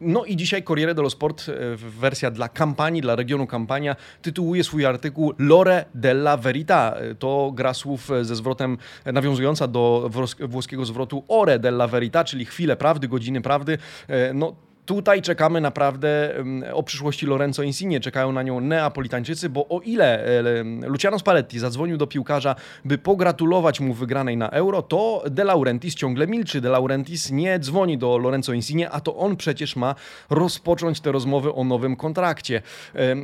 no 0.00 0.24
i 0.24 0.36
dzisiaj 0.36 0.62
Corriere 0.62 0.94
dello 0.94 1.10
Sport, 1.10 1.46
wersja 1.76 2.30
dla 2.30 2.48
kampanii, 2.48 3.02
dla 3.02 3.16
regionu 3.16 3.46
Kampania, 3.46 3.96
tytułuje 4.22 4.64
swój 4.64 4.86
artykuł 4.86 5.34
Lore 5.38 5.84
della 5.94 6.36
Verità. 6.36 6.92
To 7.18 7.52
gra 7.54 7.74
słów 7.74 8.10
ze 8.22 8.36
zwrotem 8.36 8.78
nawiązująca 9.04 9.68
do 9.68 10.10
włoskiego 10.48 10.84
zwrotu 10.84 11.24
Ore 11.28 11.58
della 11.58 11.88
Verità, 11.88 12.24
czyli 12.24 12.44
chwilę 12.44 12.76
prawdy, 12.76 13.08
godziny 13.08 13.40
prawdy. 13.40 13.78
No, 14.34 14.65
Tutaj 14.86 15.22
czekamy 15.22 15.60
naprawdę 15.60 16.34
o 16.72 16.82
przyszłości 16.82 17.26
Lorenzo 17.26 17.62
Insigne, 17.62 18.00
czekają 18.00 18.32
na 18.32 18.42
nią 18.42 18.60
Neapolitańczycy, 18.60 19.48
bo 19.48 19.68
o 19.68 19.80
ile 19.80 20.24
Luciano 20.86 21.18
Spalletti 21.18 21.58
zadzwonił 21.58 21.96
do 21.96 22.06
piłkarza, 22.06 22.56
by 22.84 22.98
pogratulować 22.98 23.80
mu 23.80 23.94
wygranej 23.94 24.36
na 24.36 24.50
Euro, 24.50 24.82
to 24.82 25.24
De 25.30 25.44
Laurentiis 25.44 25.94
ciągle 25.94 26.26
milczy. 26.26 26.60
De 26.60 26.70
Laurentiis 26.70 27.30
nie 27.30 27.58
dzwoni 27.58 27.98
do 27.98 28.18
Lorenzo 28.18 28.52
Insigne, 28.52 28.90
a 28.90 29.00
to 29.00 29.16
on 29.16 29.36
przecież 29.36 29.76
ma 29.76 29.94
rozpocząć 30.30 31.00
te 31.00 31.12
rozmowy 31.12 31.52
o 31.52 31.64
nowym 31.64 31.96
kontrakcie. 31.96 32.62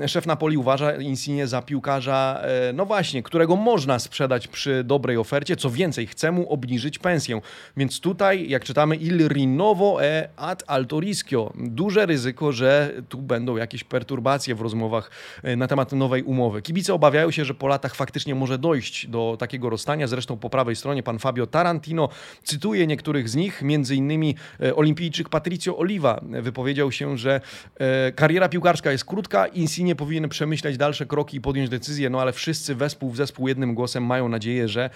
Szef 0.06 0.26
Napoli 0.26 0.56
uważa 0.56 0.96
Insigne 0.96 1.46
za 1.46 1.62
piłkarza, 1.62 2.40
e, 2.42 2.72
no 2.72 2.86
właśnie, 2.86 3.22
którego 3.22 3.56
można 3.56 3.98
sprzedać 3.98 4.48
przy 4.48 4.84
dobrej 4.84 5.16
ofercie, 5.16 5.56
co 5.56 5.70
więcej, 5.70 6.06
chce 6.06 6.32
mu 6.32 6.52
obniżyć 6.52 6.98
pensję. 6.98 7.40
Więc 7.76 8.00
tutaj, 8.00 8.48
jak 8.48 8.64
czytamy, 8.64 8.96
il 8.96 9.28
rinnovo 9.28 10.04
e 10.04 10.28
ad 10.36 10.64
alto 10.66 11.00
rischio 11.00 11.51
duże 11.54 12.06
ryzyko, 12.06 12.52
że 12.52 12.92
tu 13.08 13.18
będą 13.18 13.56
jakieś 13.56 13.84
perturbacje 13.84 14.54
w 14.54 14.60
rozmowach 14.60 15.10
e, 15.42 15.56
na 15.56 15.66
temat 15.66 15.92
nowej 15.92 16.22
umowy. 16.22 16.62
Kibice 16.62 16.94
obawiają 16.94 17.30
się, 17.30 17.44
że 17.44 17.54
po 17.54 17.68
latach 17.68 17.94
faktycznie 17.94 18.34
może 18.34 18.58
dojść 18.58 19.06
do 19.06 19.36
takiego 19.38 19.70
rozstania. 19.70 20.06
Zresztą 20.06 20.36
po 20.36 20.50
prawej 20.50 20.76
stronie 20.76 21.02
pan 21.02 21.18
Fabio 21.18 21.46
Tarantino 21.46 22.08
cytuje 22.44 22.86
niektórych 22.86 23.28
z 23.28 23.34
nich, 23.34 23.62
między 23.62 23.96
innymi 23.96 24.34
e, 24.60 24.76
olimpijczyk 24.76 25.28
Patricio 25.28 25.78
Oliva 25.78 26.20
wypowiedział 26.42 26.92
się, 26.92 27.18
że 27.18 27.40
e, 27.78 28.12
kariera 28.12 28.48
piłkarska 28.48 28.92
jest 28.92 29.04
krótka, 29.04 29.46
Insigne 29.46 29.94
powinien 29.94 30.28
przemyśleć 30.28 30.76
dalsze 30.76 31.06
kroki 31.06 31.36
i 31.36 31.40
podjąć 31.40 31.70
decyzję, 31.70 32.10
no 32.10 32.20
ale 32.20 32.32
wszyscy 32.32 32.74
wespół 32.74 33.10
w 33.10 33.16
zespół 33.16 33.48
jednym 33.48 33.74
głosem 33.74 34.04
mają 34.06 34.28
nadzieję, 34.28 34.68
że 34.68 34.90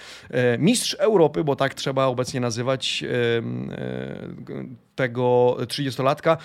mistrz 0.58 0.94
Europy, 0.94 1.44
bo 1.44 1.56
tak 1.56 1.74
trzeba 1.74 2.06
obecnie 2.06 2.40
nazywać 2.40 3.04
tego 4.96 5.56
30-latka 5.60 6.36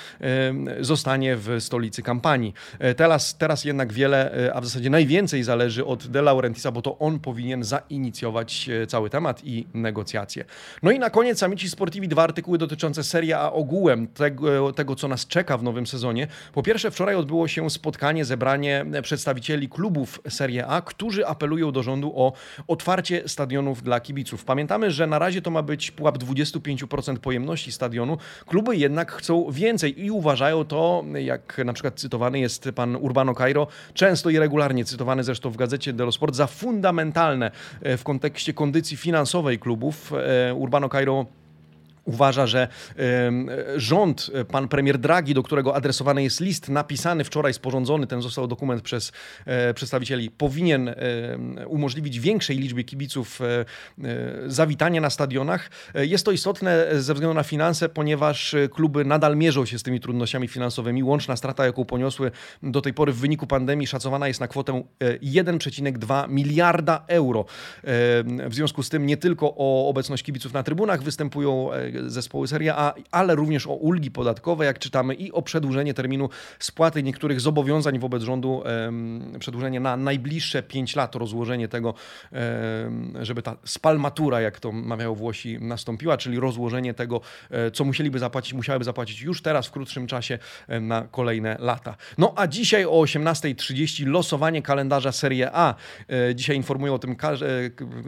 zostanie 0.79 1.35
w 1.35 1.55
stolicy 1.59 2.03
kampanii. 2.03 2.53
E, 2.79 2.95
teraz, 2.95 3.37
teraz 3.37 3.65
jednak 3.65 3.93
wiele, 3.93 4.47
e, 4.47 4.53
a 4.53 4.61
w 4.61 4.65
zasadzie 4.65 4.89
najwięcej 4.89 5.43
zależy 5.43 5.85
od 5.85 6.07
De 6.07 6.21
Laurentisa, 6.21 6.71
bo 6.71 6.81
to 6.81 6.97
on 6.99 7.19
powinien 7.19 7.63
zainicjować 7.63 8.69
e, 8.69 8.87
cały 8.87 9.09
temat 9.09 9.41
i 9.43 9.67
negocjacje. 9.73 10.45
No 10.83 10.91
i 10.91 10.99
na 10.99 11.09
koniec 11.09 11.43
Amici 11.43 11.69
Sportivi 11.69 12.07
dwa 12.07 12.23
artykuły 12.23 12.57
dotyczące 12.57 13.03
Serie 13.03 13.39
A 13.39 13.51
ogółem 13.51 14.07
tego, 14.07 14.73
tego, 14.73 14.95
co 14.95 15.07
nas 15.07 15.27
czeka 15.27 15.57
w 15.57 15.63
nowym 15.63 15.87
sezonie. 15.87 16.27
Po 16.53 16.63
pierwsze, 16.63 16.91
wczoraj 16.91 17.15
odbyło 17.15 17.47
się 17.47 17.69
spotkanie, 17.69 18.25
zebranie 18.25 18.85
przedstawicieli 19.01 19.69
klubów 19.69 20.19
Serie 20.29 20.67
A, 20.67 20.81
którzy 20.81 21.27
apelują 21.27 21.71
do 21.71 21.83
rządu 21.83 22.11
o 22.15 22.33
otwarcie 22.67 23.23
stadionów 23.27 23.83
dla 23.83 23.99
kibiców. 23.99 24.45
Pamiętamy, 24.45 24.91
że 24.91 25.07
na 25.07 25.19
razie 25.19 25.41
to 25.41 25.51
ma 25.51 25.61
być 25.61 25.91
pułap 25.91 26.17
25% 26.17 27.17
pojemności 27.17 27.71
stadionu, 27.71 28.17
Kluby 28.45 28.75
jednak 28.75 29.11
chcą 29.11 29.51
więcej 29.51 30.05
i 30.05 30.11
uważają 30.11 30.65
to, 30.65 31.03
jak 31.13 31.61
na 31.65 31.73
przykład 31.73 31.99
cytowany 31.99 32.39
jest 32.39 32.69
pan 32.75 32.95
Urbano 32.95 33.35
Cairo, 33.35 33.67
często 33.93 34.29
i 34.29 34.39
regularnie 34.39 34.85
cytowany 34.85 35.23
zresztą 35.23 35.49
w 35.49 35.57
gazecie 35.57 35.93
Dello 35.93 36.11
Sport, 36.11 36.35
za 36.35 36.47
fundamentalne 36.47 37.51
e, 37.81 37.97
w 37.97 38.03
kontekście 38.03 38.53
kondycji 38.53 38.97
finansowej 38.97 39.59
klubów. 39.59 40.13
E, 40.49 40.53
Urbano 40.53 40.89
Cairo 40.89 41.25
uważa, 42.05 42.47
że 42.47 42.67
rząd, 43.75 44.31
e, 44.33 44.45
pan 44.45 44.67
premier 44.67 44.97
Draghi, 44.97 45.33
do 45.33 45.43
którego 45.43 45.75
adresowany 45.75 46.23
jest 46.23 46.39
list 46.39 46.69
napisany 46.69 47.23
wczoraj, 47.23 47.53
sporządzony, 47.53 48.07
ten 48.07 48.21
został 48.21 48.47
dokument 48.47 48.81
przez 48.81 49.11
e, 49.45 49.73
przedstawicieli, 49.73 50.31
powinien 50.31 50.95
umożliwić 51.67 52.19
większej 52.19 52.57
liczbie 52.57 52.83
kibiców 52.83 53.41
e, 53.41 53.65
zawitanie 54.47 55.01
na 55.01 55.09
stadionach. 55.09 55.69
Jest 55.95 56.25
to 56.25 56.31
istotne 56.31 56.87
ze 57.01 57.13
względu 57.13 57.33
na 57.33 57.43
finanse, 57.43 57.89
ponieważ 57.89 58.55
kluby 58.71 59.05
nadal 59.05 59.37
mierzą 59.37 59.65
się 59.65 59.79
z 59.79 59.83
tymi 59.83 59.99
trudnościami 59.99 60.47
finansowymi. 60.47 61.03
Łączna 61.03 61.35
strata, 61.35 61.65
jaką 61.65 61.85
poniosły 61.85 62.31
do 62.63 62.81
tej 62.81 62.93
pory 62.93 63.11
w 63.11 63.17
wyniku 63.17 63.47
pandemii, 63.47 63.87
szacowana 63.87 64.27
jest 64.27 64.39
na 64.39 64.47
kwotę 64.47 64.83
1,2 65.21 66.29
miliarda 66.29 67.03
euro. 67.07 67.45
W 67.83 68.51
związku 68.51 68.83
z 68.83 68.89
tym 68.89 69.05
nie 69.05 69.17
tylko 69.17 69.53
o 69.57 69.89
obecność 69.89 70.23
kibiców 70.23 70.53
na 70.53 70.63
trybunach 70.63 71.03
występują 71.03 71.69
zespoły 72.07 72.47
Serie 72.47 72.75
A, 72.75 72.93
ale 73.11 73.35
również 73.35 73.67
o 73.67 73.73
ulgi 73.73 74.11
podatkowe, 74.11 74.65
jak 74.65 74.79
czytamy, 74.79 75.13
i 75.13 75.31
o 75.31 75.41
przedłużenie 75.41 75.93
terminu 75.93 76.29
spłaty 76.59 77.03
niektórych 77.03 77.41
zobowiązań 77.41 77.99
wobec 77.99 78.23
rządu, 78.23 78.63
przedłużenie 79.39 79.79
na 79.79 79.97
najbliższe 79.97 80.63
5 80.63 80.95
lat, 80.95 81.15
rozłożenie 81.15 81.67
tego, 81.67 81.93
żeby 83.21 83.41
ta 83.41 83.57
spalmatura, 83.65 84.41
jak 84.41 84.59
to 84.59 84.71
mawiają 84.71 85.15
Włosi, 85.15 85.57
nastąpiła, 85.61 86.17
czyli 86.17 86.39
rozłożenie 86.39 86.93
tego, 86.93 87.21
e, 87.49 87.71
co 87.71 87.85
musieliby 87.85 88.19
zapłacić, 88.19 88.53
musiałyby 88.53 88.85
zapłacić 88.85 89.21
już 89.21 89.41
teraz 89.41 89.67
w 89.67 89.71
krótszym 89.71 90.07
czasie 90.07 90.39
na 90.81 91.07
kolejne 91.11 91.57
lata. 91.59 91.95
No 92.17 92.33
a 92.35 92.47
dzisiaj 92.47 92.85
o 92.85 92.89
18.30 92.89 94.07
losowanie 94.07 94.61
kalendarza 94.61 95.11
Serie 95.11 95.49
A. 95.53 95.75
E, 96.09 96.35
dzisiaj 96.35 96.55
informują 96.55 96.93
o 96.93 96.99
tym 96.99 97.11
e, 97.11 97.15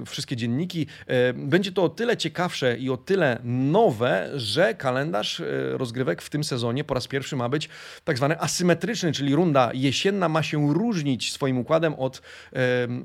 wszystkie 0.05 0.35
dzienniki. 0.35 0.87
Będzie 1.33 1.71
to 1.71 1.83
o 1.83 1.89
tyle 1.89 2.17
ciekawsze 2.17 2.77
i 2.77 2.89
o 2.89 2.97
tyle 2.97 3.39
nowe, 3.73 4.29
że 4.35 4.73
kalendarz 4.73 5.39
e, 5.39 5.43
rozgrywek 5.77 6.21
w 6.21 6.29
tym 6.29 6.43
sezonie 6.43 6.83
po 6.83 6.93
raz 6.93 7.07
pierwszy 7.07 7.35
ma 7.35 7.49
być 7.49 7.69
tak 8.03 8.17
zwany 8.17 8.39
asymetryczny, 8.39 9.11
czyli 9.11 9.35
runda 9.35 9.71
jesienna 9.73 10.29
ma 10.29 10.43
się 10.43 10.73
różnić 10.73 11.33
swoim 11.33 11.57
układem 11.57 11.93
od 11.93 12.21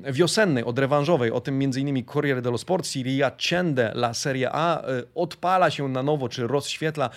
e, 0.05 0.13
wiosennej, 0.13 0.63
od 0.63 0.79
rewanżowej. 0.79 1.31
O 1.31 1.41
tym 1.41 1.61
m.in. 1.61 2.05
Corriere 2.05 2.41
dello 2.41 2.57
Sport, 2.57 2.87
Serie 2.87 3.31
Cende, 3.37 3.91
la 3.95 4.13
Serie 4.13 4.49
A 4.51 4.81
e, 4.81 5.03
odpala 5.15 5.69
się 5.69 5.87
na 5.87 6.03
nowo, 6.03 6.29
czy 6.29 6.47
rozświetla, 6.47 7.09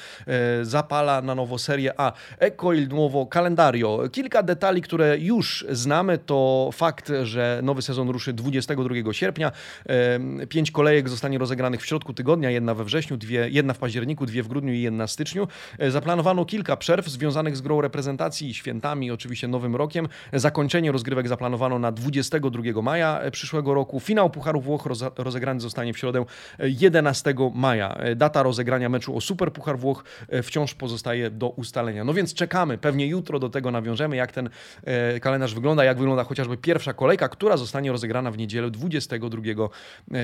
zapala 0.62 1.22
na 1.22 1.34
nowo 1.34 1.58
Serie 1.58 2.00
A. 2.00 2.12
Ecco 2.38 2.72
il 2.72 2.88
nuovo 2.88 3.26
calendario. 3.26 4.08
Kilka 4.12 4.42
detali, 4.42 4.82
które 4.82 5.18
już 5.18 5.66
znamy, 5.70 6.18
to 6.18 6.70
fakt, 6.72 7.12
że 7.22 7.60
nowy 7.62 7.82
sezon 7.82 8.08
ruszy 8.08 8.32
22 8.32 9.12
sierpnia. 9.12 9.52
Pięć 10.48 10.70
kolejek 10.70 11.08
zostanie 11.08 11.38
rozegranych 11.38 11.82
w 11.82 11.86
środku 11.86 12.14
tygodnia, 12.14 12.50
jedna 12.50 12.74
we 12.74 12.84
wrześniu, 12.84 13.16
dwie 13.16 13.41
jedna 13.50 13.74
w 13.74 13.78
październiku, 13.78 14.26
dwie 14.26 14.42
w 14.42 14.48
grudniu 14.48 14.72
i 14.72 14.82
jedna 14.82 15.06
w 15.06 15.10
styczniu. 15.10 15.48
E, 15.78 15.90
zaplanowano 15.90 16.44
kilka 16.44 16.76
przerw 16.76 17.08
związanych 17.08 17.56
z 17.56 17.60
grą 17.60 17.80
reprezentacji, 17.80 18.54
świętami, 18.54 19.10
oczywiście 19.10 19.48
Nowym 19.48 19.76
Rokiem. 19.76 20.08
Zakończenie 20.32 20.92
rozgrywek 20.92 21.28
zaplanowano 21.28 21.78
na 21.78 21.92
22 21.92 22.82
maja 22.82 23.20
e, 23.20 23.30
przyszłego 23.30 23.74
roku. 23.74 24.00
Finał 24.00 24.30
Pucharu 24.30 24.60
Włoch 24.60 24.88
rozegrany 25.16 25.60
zostanie 25.60 25.94
w 25.94 25.98
środę 25.98 26.24
11 26.58 27.30
e, 27.30 27.34
maja. 27.54 27.98
Data 28.16 28.42
rozegrania 28.42 28.88
meczu 28.88 29.16
o 29.16 29.20
Super 29.20 29.52
Puchar 29.52 29.78
Włoch 29.78 30.04
wciąż 30.42 30.74
pozostaje 30.74 31.30
do 31.30 31.48
ustalenia. 31.48 32.04
No 32.04 32.14
więc 32.14 32.34
czekamy, 32.34 32.78
pewnie 32.78 33.06
jutro 33.06 33.38
do 33.38 33.48
tego 33.48 33.70
nawiążemy, 33.70 34.16
jak 34.16 34.32
ten 34.32 34.50
kalendarz 35.20 35.54
wygląda, 35.54 35.84
jak 35.84 35.98
wygląda 35.98 36.24
chociażby 36.24 36.56
pierwsza 36.56 36.92
kolejka, 36.92 37.28
która 37.28 37.56
zostanie 37.56 37.92
rozegrana 37.92 38.30
w 38.30 38.38
niedzielę 38.38 38.70
22 38.70 39.42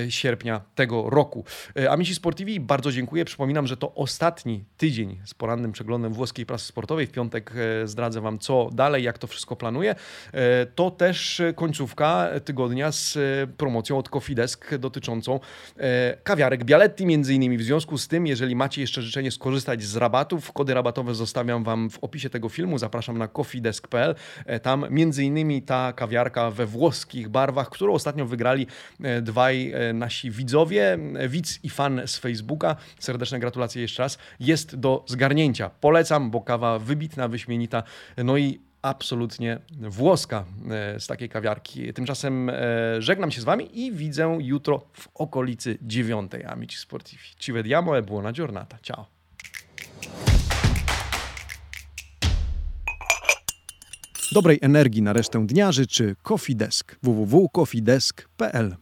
sierpnia 0.08 0.60
tego 0.74 1.10
roku. 1.10 1.44
Amici 1.90 2.14
Sportivi, 2.14 2.60
bardzo 2.60 2.92
dziękuję 2.92 3.07
dziękuję. 3.08 3.24
Przypominam, 3.24 3.66
że 3.66 3.76
to 3.76 3.94
ostatni 3.94 4.64
tydzień 4.76 5.20
z 5.24 5.34
porannym 5.34 5.72
przeglądem 5.72 6.12
włoskiej 6.12 6.46
prasy 6.46 6.66
sportowej. 6.66 7.06
W 7.06 7.10
piątek 7.10 7.52
e, 7.82 7.86
zdradzę 7.86 8.20
Wam, 8.20 8.38
co 8.38 8.70
dalej, 8.72 9.04
jak 9.04 9.18
to 9.18 9.26
wszystko 9.26 9.56
planuję. 9.56 9.94
E, 10.32 10.66
to 10.66 10.90
też 10.90 11.42
końcówka 11.54 12.28
tygodnia 12.44 12.92
z 12.92 13.18
promocją 13.56 13.98
od 13.98 14.08
Cofidesk 14.08 14.74
dotyczącą 14.74 15.40
kawiarek 16.22 16.64
Bialetti 16.64 17.06
między 17.06 17.34
innymi. 17.34 17.58
W 17.58 17.62
związku 17.62 17.98
z 17.98 18.08
tym, 18.08 18.26
jeżeli 18.26 18.56
macie 18.56 18.80
jeszcze 18.80 19.02
życzenie 19.02 19.30
skorzystać 19.30 19.82
z 19.82 19.96
rabatów, 19.96 20.52
kody 20.52 20.74
rabatowe 20.74 21.14
zostawiam 21.14 21.64
Wam 21.64 21.90
w 21.90 21.98
opisie 21.98 22.30
tego 22.30 22.48
filmu. 22.48 22.78
Zapraszam 22.78 23.18
na 23.18 23.28
cofidesk.pl. 23.28 24.14
Tam 24.62 24.86
między 24.90 25.24
innymi 25.24 25.62
ta 25.62 25.92
kawiarka 25.92 26.50
we 26.50 26.66
włoskich 26.66 27.28
barwach, 27.28 27.70
którą 27.70 27.94
ostatnio 27.94 28.26
wygrali 28.26 28.66
dwaj 29.22 29.72
nasi 29.94 30.30
widzowie, 30.30 30.98
widz 31.28 31.64
i 31.64 31.70
fan 31.70 32.00
z 32.06 32.16
Facebooka. 32.16 32.76
Serdeczne 32.98 33.38
gratulacje 33.38 33.82
jeszcze 33.82 34.02
raz. 34.02 34.18
Jest 34.40 34.76
do 34.76 35.04
zgarnięcia. 35.06 35.70
Polecam, 35.70 36.30
bo 36.30 36.40
kawa 36.40 36.78
wybitna, 36.78 37.28
wyśmienita. 37.28 37.82
No 38.24 38.36
i 38.36 38.60
absolutnie 38.82 39.58
włoska 39.70 40.44
e, 40.70 41.00
z 41.00 41.06
takiej 41.06 41.28
kawiarki. 41.28 41.92
Tymczasem 41.92 42.50
e, 42.50 42.54
żegnam 42.98 43.30
się 43.30 43.40
z 43.40 43.44
Wami 43.44 43.80
i 43.80 43.92
widzę 43.92 44.38
jutro 44.40 44.86
w 44.92 45.08
okolicy 45.14 45.78
dziewiątej. 45.82 46.44
Amici 46.44 46.76
sportivi. 46.76 47.22
Ci 47.38 47.52
vediamo 47.52 47.98
e 47.98 48.02
buona 48.02 48.32
giornata. 48.32 48.78
Ciao. 48.82 49.06
Dobrej 54.32 54.58
energii 54.62 55.02
na 55.02 55.12
resztę 55.12 55.46
dnia 55.46 55.72
życzy 55.72 56.16
Coffee 56.22 56.56
Desk 56.56 56.96
www.coffeedesk.pl 57.02 58.76